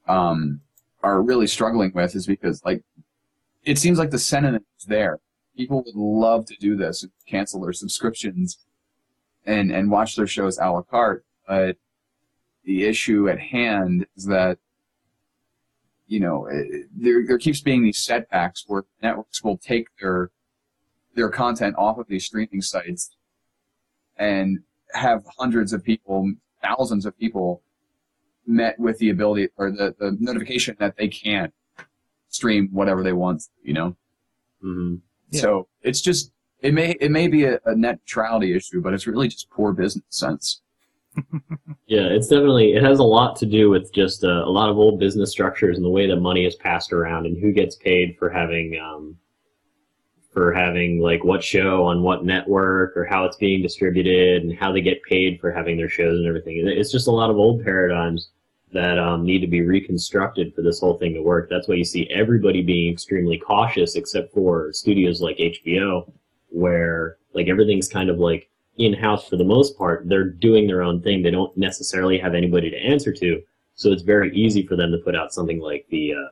[0.07, 0.61] um,
[1.01, 2.83] are really struggling with is because like
[3.63, 5.19] it seems like the sentiment is there.
[5.55, 8.57] People would love to do this cancel their subscriptions
[9.45, 11.77] and and watch their shows a la carte, but
[12.63, 14.57] the issue at hand is that
[16.07, 20.31] you know it- there there keeps being these setbacks where networks will take their
[21.15, 23.15] their content off of these streaming sites
[24.17, 24.59] and
[24.93, 27.61] have hundreds of people, thousands of people
[28.45, 31.53] met with the ability or the, the notification that they can't
[32.29, 33.95] stream whatever they want, you know?
[34.61, 34.95] hmm
[35.33, 35.41] Yeah.
[35.41, 36.31] So it's just,
[36.61, 39.73] it may, it may be a, a net neutrality issue, but it's really just poor
[39.73, 40.61] business sense.
[41.85, 44.77] Yeah, it's definitely it has a lot to do with just uh, a lot of
[44.77, 48.15] old business structures and the way that money is passed around and who gets paid
[48.17, 49.15] for having um,
[50.31, 54.71] for having like what show on what network or how it's being distributed and how
[54.71, 56.63] they get paid for having their shows and everything.
[56.65, 58.29] It's just a lot of old paradigms
[58.73, 61.49] that um, need to be reconstructed for this whole thing to work.
[61.49, 66.11] That's why you see everybody being extremely cautious, except for studios like HBO,
[66.49, 70.07] where like everything's kind of like in house for the most part.
[70.07, 71.21] They're doing their own thing.
[71.21, 73.41] They don't necessarily have anybody to answer to,
[73.75, 76.29] so it's very easy for them to put out something like the uh,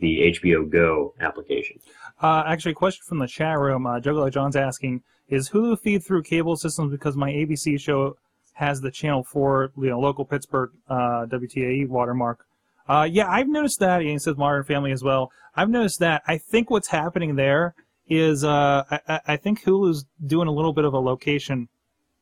[0.00, 1.78] the HBO Go application.
[2.20, 3.86] Uh, actually, a question from the chat room.
[3.86, 8.16] Uh, Juggalo John's asking: Is Hulu feed through cable systems because my ABC show
[8.58, 12.44] has the channel for you know local Pittsburgh uh, WTAE watermark?
[12.88, 14.00] Uh, yeah, I've noticed that.
[14.00, 15.30] And he says Modern Family as well.
[15.54, 16.22] I've noticed that.
[16.26, 17.74] I think what's happening there
[18.08, 21.68] is uh, I, I- think Hulu's doing a little bit of a location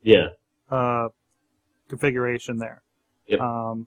[0.02, 0.28] Yeah,
[0.70, 1.08] uh,
[1.88, 2.82] configuration there.
[3.28, 3.40] Yep.
[3.40, 3.86] Um,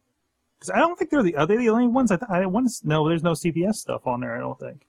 [0.58, 2.12] because I don't think they're the are they the only ones.
[2.12, 3.08] I, th- I want to no.
[3.08, 4.36] There's no CBS stuff on there.
[4.36, 4.82] I don't think.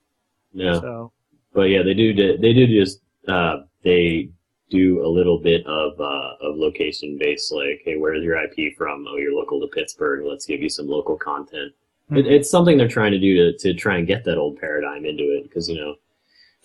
[0.53, 0.81] no.
[0.81, 1.13] So
[1.53, 2.13] But yeah, they do.
[2.15, 3.01] They do just.
[3.29, 4.31] Uh, they
[4.71, 9.07] do a little bit of uh, of location based, like, hey, where's your IP from?
[9.09, 10.25] Oh, you're local to Pittsburgh.
[10.25, 11.73] Let's give you some local content.
[12.11, 15.05] It, it's something they're trying to do to to try and get that old paradigm
[15.05, 15.97] into it, because you know,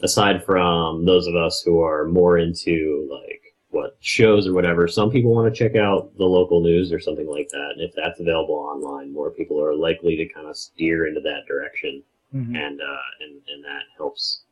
[0.01, 5.11] aside from those of us who are more into like what shows or whatever, some
[5.11, 8.19] people want to check out the local news or something like that, and if that's
[8.19, 12.01] available online, more people are likely to kind of steer into that direction
[12.33, 12.55] mhm.
[12.55, 14.44] and uh, and and that helps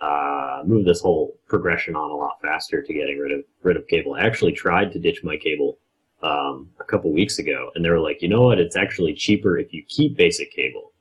[0.00, 3.86] uh, move this whole progression on a lot faster to getting rid of rid of
[3.88, 4.14] cable.
[4.14, 5.78] I actually tried to ditch my cable
[6.22, 8.58] um, a couple weeks ago, and they were like, you know what?
[8.58, 10.92] It's actually cheaper if you keep basic cable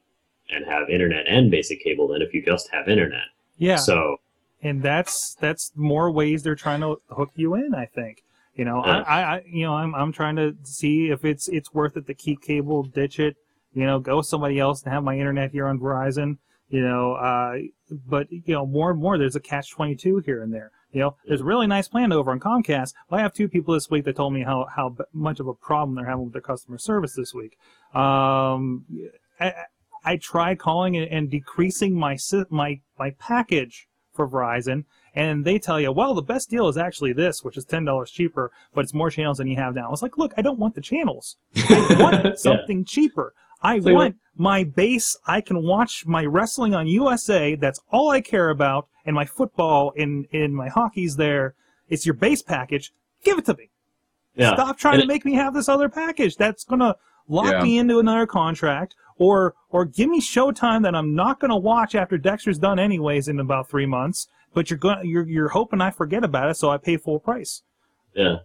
[0.49, 3.25] and have internet and basic cable than if you just have internet.
[3.57, 3.75] yeah.
[3.75, 4.17] So
[4.63, 7.75] and that's that's more ways they're trying to hook you in.
[7.75, 8.23] I think.
[8.57, 9.03] You know, Yeah.
[9.03, 12.15] I, I, you know, I'm, I'm trying to see if it's, it's worth it to
[12.15, 13.35] keep cable, ditch it,
[13.75, 16.37] you know, go with somebody else and have my internet here on Verizon,
[16.69, 17.57] you know, uh,
[18.07, 20.71] but, you know, more and more there's a catch 22 here and there.
[20.91, 22.93] You know, there's a really nice plan over on Comcast.
[23.11, 25.95] I have two people this week that told me how, how much of a problem
[25.95, 27.57] they're having with their customer service this week.
[27.93, 28.85] Um,
[29.39, 29.53] I,
[30.03, 32.17] I tried calling and, and decreasing my,
[32.49, 37.13] my, my package for Verizon, and they tell you, well, the best deal is actually
[37.13, 39.87] this, which is ten dollars cheaper, but it's more channels than you have now.
[39.87, 41.37] I was like, look, I don't want the channels.
[41.55, 43.33] I want something cheaper.
[43.61, 45.17] I So want my base.
[45.25, 47.55] I can watch my wrestling on USA.
[47.55, 51.55] That's all I care about, and my football and in my hockey's there.
[51.89, 52.93] It's your base package.
[53.23, 53.69] Give it to me.
[54.35, 56.35] yeah, Stop trying And to it- make me have this other package.
[56.37, 56.95] That's gonna
[57.27, 57.63] lock Yeah.
[57.63, 62.17] me into another contract, or or give me Showtime that I'm not gonna watch after
[62.17, 64.27] Dexter's done anyways in about three months.
[64.53, 67.63] But you're going you're you're hoping I forget about it, so I pay full price.
[68.13, 68.37] Yeah.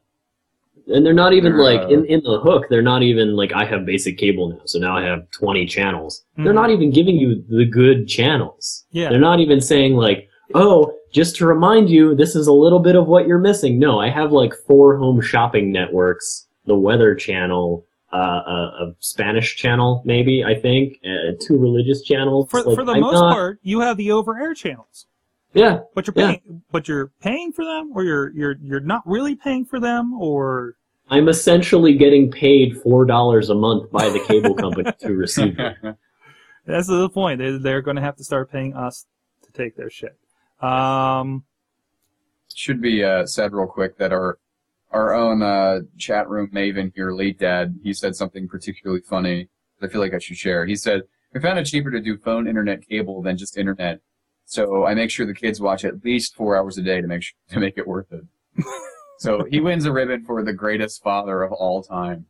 [0.88, 3.52] And they're not even They're, like uh, in, in the hook, they're not even like
[3.52, 6.24] I have basic cable now, so now I have 20 channels.
[6.36, 6.54] They're Mhm.
[6.54, 8.84] not even giving you the good channels.
[8.90, 9.08] Yeah.
[9.10, 12.96] They're not even saying like, "Oh, just to remind you, this is a little bit
[12.96, 17.84] of what you're missing." No, I have like four home shopping networks, the Weather Channel,
[18.12, 18.52] uh, a,
[18.84, 22.50] a Spanish channel, maybe I think, uh, two religious channels.
[22.50, 25.06] For Like, for the I'm most not- part, you have the over air channels.
[25.54, 26.26] Yeah, But you're Yeah.
[26.28, 30.14] paying but you're paying for them or you're you're you're not really paying for them
[30.20, 30.76] or
[31.10, 35.74] I'm essentially getting paid four dollars a month by the cable company to receive them.
[36.66, 37.38] that's the point.
[37.38, 39.06] They they're gonna have to start paying us
[39.44, 40.16] to take their shit.
[40.60, 41.44] Um
[42.54, 44.38] Should be uh, said real quick that our
[44.90, 49.48] our own uh, chat room maven here, late dad, he said something particularly funny
[49.82, 50.64] I feel like I should share.
[50.64, 51.02] He said,
[51.34, 54.00] "We found it cheaper to do phone, internet, cable than just internet,
[54.44, 57.22] so I make sure the kids watch at least four hours a day to make
[57.22, 58.24] sure, to make it worth it."
[59.18, 62.26] so he wins a ribbon for the greatest father of all time.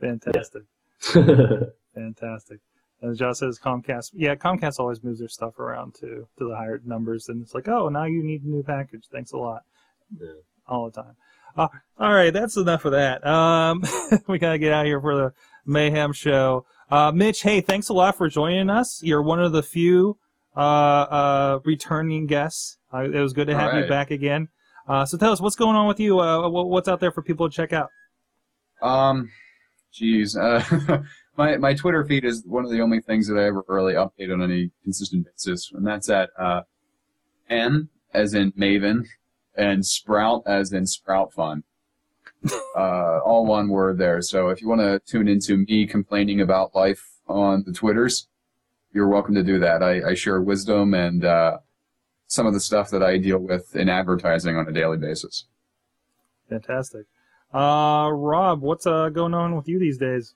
[0.00, 0.62] Fantastic.
[1.94, 2.60] Fantastic.
[3.00, 4.10] And Josh says Comcast.
[4.14, 7.68] Yeah, Comcast always moves their stuff around to to the higher numbers, and it's like,
[7.68, 9.04] oh, now you need a new package.
[9.10, 9.62] Thanks a lot.
[10.20, 10.28] Yeah.
[10.66, 11.16] All the time.
[11.56, 11.68] Uh,
[11.98, 13.26] all right, that's enough of that.
[13.26, 13.82] Um,
[14.28, 15.32] we gotta get out of here for the
[15.64, 16.66] mayhem show.
[16.90, 19.00] Uh, Mitch, hey, thanks a lot for joining us.
[19.02, 20.18] You're one of the few
[20.58, 22.78] uh, uh, returning guests.
[22.92, 24.48] Uh, it was good to have you back again.
[24.88, 26.18] Uh, so tell us what's going on with you.
[26.18, 27.90] Uh, wh- what's out there for people to check out?
[28.82, 29.30] Um,
[29.92, 31.02] geez, uh,
[31.36, 34.32] my my Twitter feed is one of the only things that I ever really update
[34.32, 36.62] on any consistent basis, and that's at uh,
[37.48, 39.06] M as in Maven,
[39.54, 41.62] and Sprout as in Sprout Fun.
[42.76, 44.22] uh, all one word there.
[44.22, 48.28] So if you want to tune into me complaining about life on the Twitters,
[48.98, 49.80] you're welcome to do that.
[49.80, 51.58] I, I share wisdom and uh,
[52.26, 55.44] some of the stuff that I deal with in advertising on a daily basis.
[56.50, 57.06] Fantastic.
[57.54, 60.34] Uh, Rob, what's uh, going on with you these days?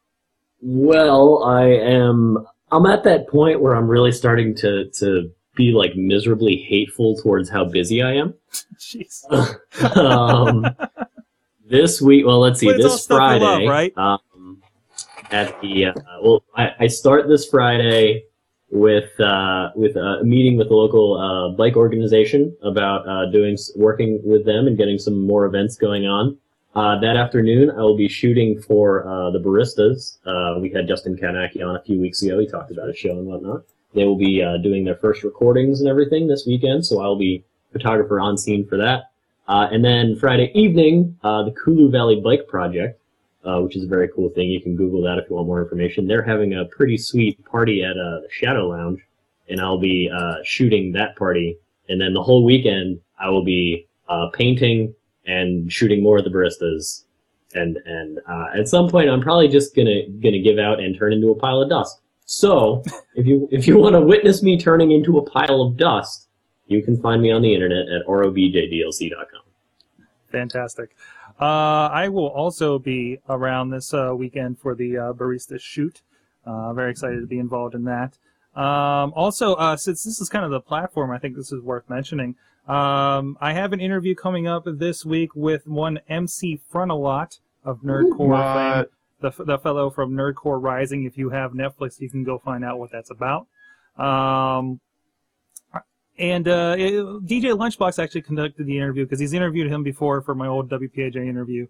[0.61, 2.47] Well, I am.
[2.71, 7.51] I'm at that point where I'm really starting to to be like miserably hateful towards
[7.51, 8.33] how busy I am.
[8.79, 9.25] Jeez.
[9.97, 10.65] um,
[11.67, 13.93] this week, well, let's see, But this Friday, love, right?
[13.99, 14.63] um,
[15.33, 15.93] at the uh,
[16.23, 18.23] well, I, I start this Friday
[18.73, 24.19] with uh, with a meeting with the local uh, bike organization about uh, doing working
[24.25, 26.37] with them and getting some more events going on.
[26.75, 30.17] Uh, that afternoon, I will be shooting for uh, the baristas.
[30.25, 32.39] Uh, we had Justin Kanaki on a few weeks ago.
[32.39, 33.65] He talked about a show and whatnot.
[33.95, 37.45] They will be uh, doing their first recordings and everything this weekend, so I'll be
[37.73, 39.11] photographer on scene for that.
[39.49, 42.99] Uh, and then Friday evening, uh, the Kulu Valley Bike Project,
[43.45, 44.49] uh, which is a very cool thing.
[44.49, 46.07] You can Google that if you want more information.
[46.07, 49.01] They're having a pretty sweet party at uh, the Shadow Lounge,
[49.49, 51.59] and I'll be uh, shooting that party.
[51.89, 54.95] And then the whole weekend, I will be uh, painting
[55.27, 57.05] and shooting more of the baristas.
[57.55, 61.13] And and uh, at some point, I'm probably just gonna gonna give out and turn
[61.13, 62.01] into a pile of dust.
[62.25, 62.83] So
[63.15, 66.29] if you if you want to witness me turning into a pile of dust,
[66.67, 69.43] you can find me on the internet at robjdlc.com.
[70.31, 70.97] Fantastic.
[71.41, 76.03] Uh, I will also be around this uh, weekend for the uh, barista shoot.
[76.45, 78.19] Uh, very excited to be involved in that.
[78.55, 81.89] Um, also, uh, since this is kind of the platform, I think this is worth
[81.89, 82.37] mentioning.
[82.69, 88.83] Um, I have an interview coming up this week with one MC Frontalot of Nerdcore
[88.83, 88.87] fame,
[89.21, 91.05] the, the fellow from Nerdcore Rising.
[91.05, 93.47] If you have Netflix, you can go find out what that's about.
[93.97, 94.81] Um,
[96.19, 96.93] and uh, it-
[97.27, 101.17] DJ Lunchbox actually conducted the interview because he's interviewed him before for my old WPAJ
[101.17, 101.67] interview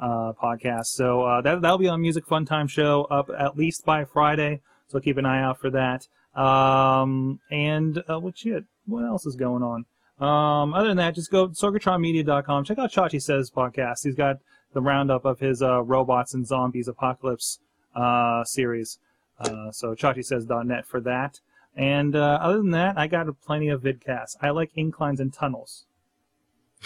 [0.00, 0.86] uh, podcast.
[0.86, 4.60] So uh, that that'll be on Music Fun Time Show up at least by Friday.
[4.88, 6.08] So keep an eye out for that.
[6.40, 8.34] Um, and uh, what?
[8.86, 9.84] What else is going on?
[10.20, 12.64] Um, other than that, just go to sorgatronmedia.com.
[12.64, 14.04] Check out Chachi Says podcast.
[14.04, 14.38] He's got
[14.72, 17.58] the roundup of his uh, robots and zombies apocalypse
[17.94, 18.98] uh, series.
[19.40, 21.40] Uh, so chachisays.net for that.
[21.76, 24.36] And uh, other than that, I got plenty of vidcasts.
[24.40, 25.84] I like inclines and tunnels.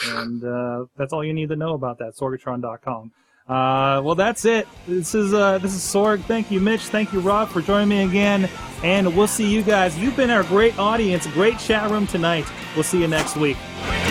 [0.05, 2.15] And uh, that's all you need to know about that.
[2.17, 3.13] Sorgatron.com.
[3.49, 4.67] Uh, well, that's it.
[4.89, 6.21] This is uh, this is Sorg.
[6.25, 6.83] Thank you, Mitch.
[6.83, 8.51] Thank you, Rob, for joining me again.
[8.83, 9.97] And we'll see you guys.
[9.97, 12.45] You've been our great audience, great chat room tonight.
[12.75, 13.57] We'll see you next week.
[13.85, 14.06] We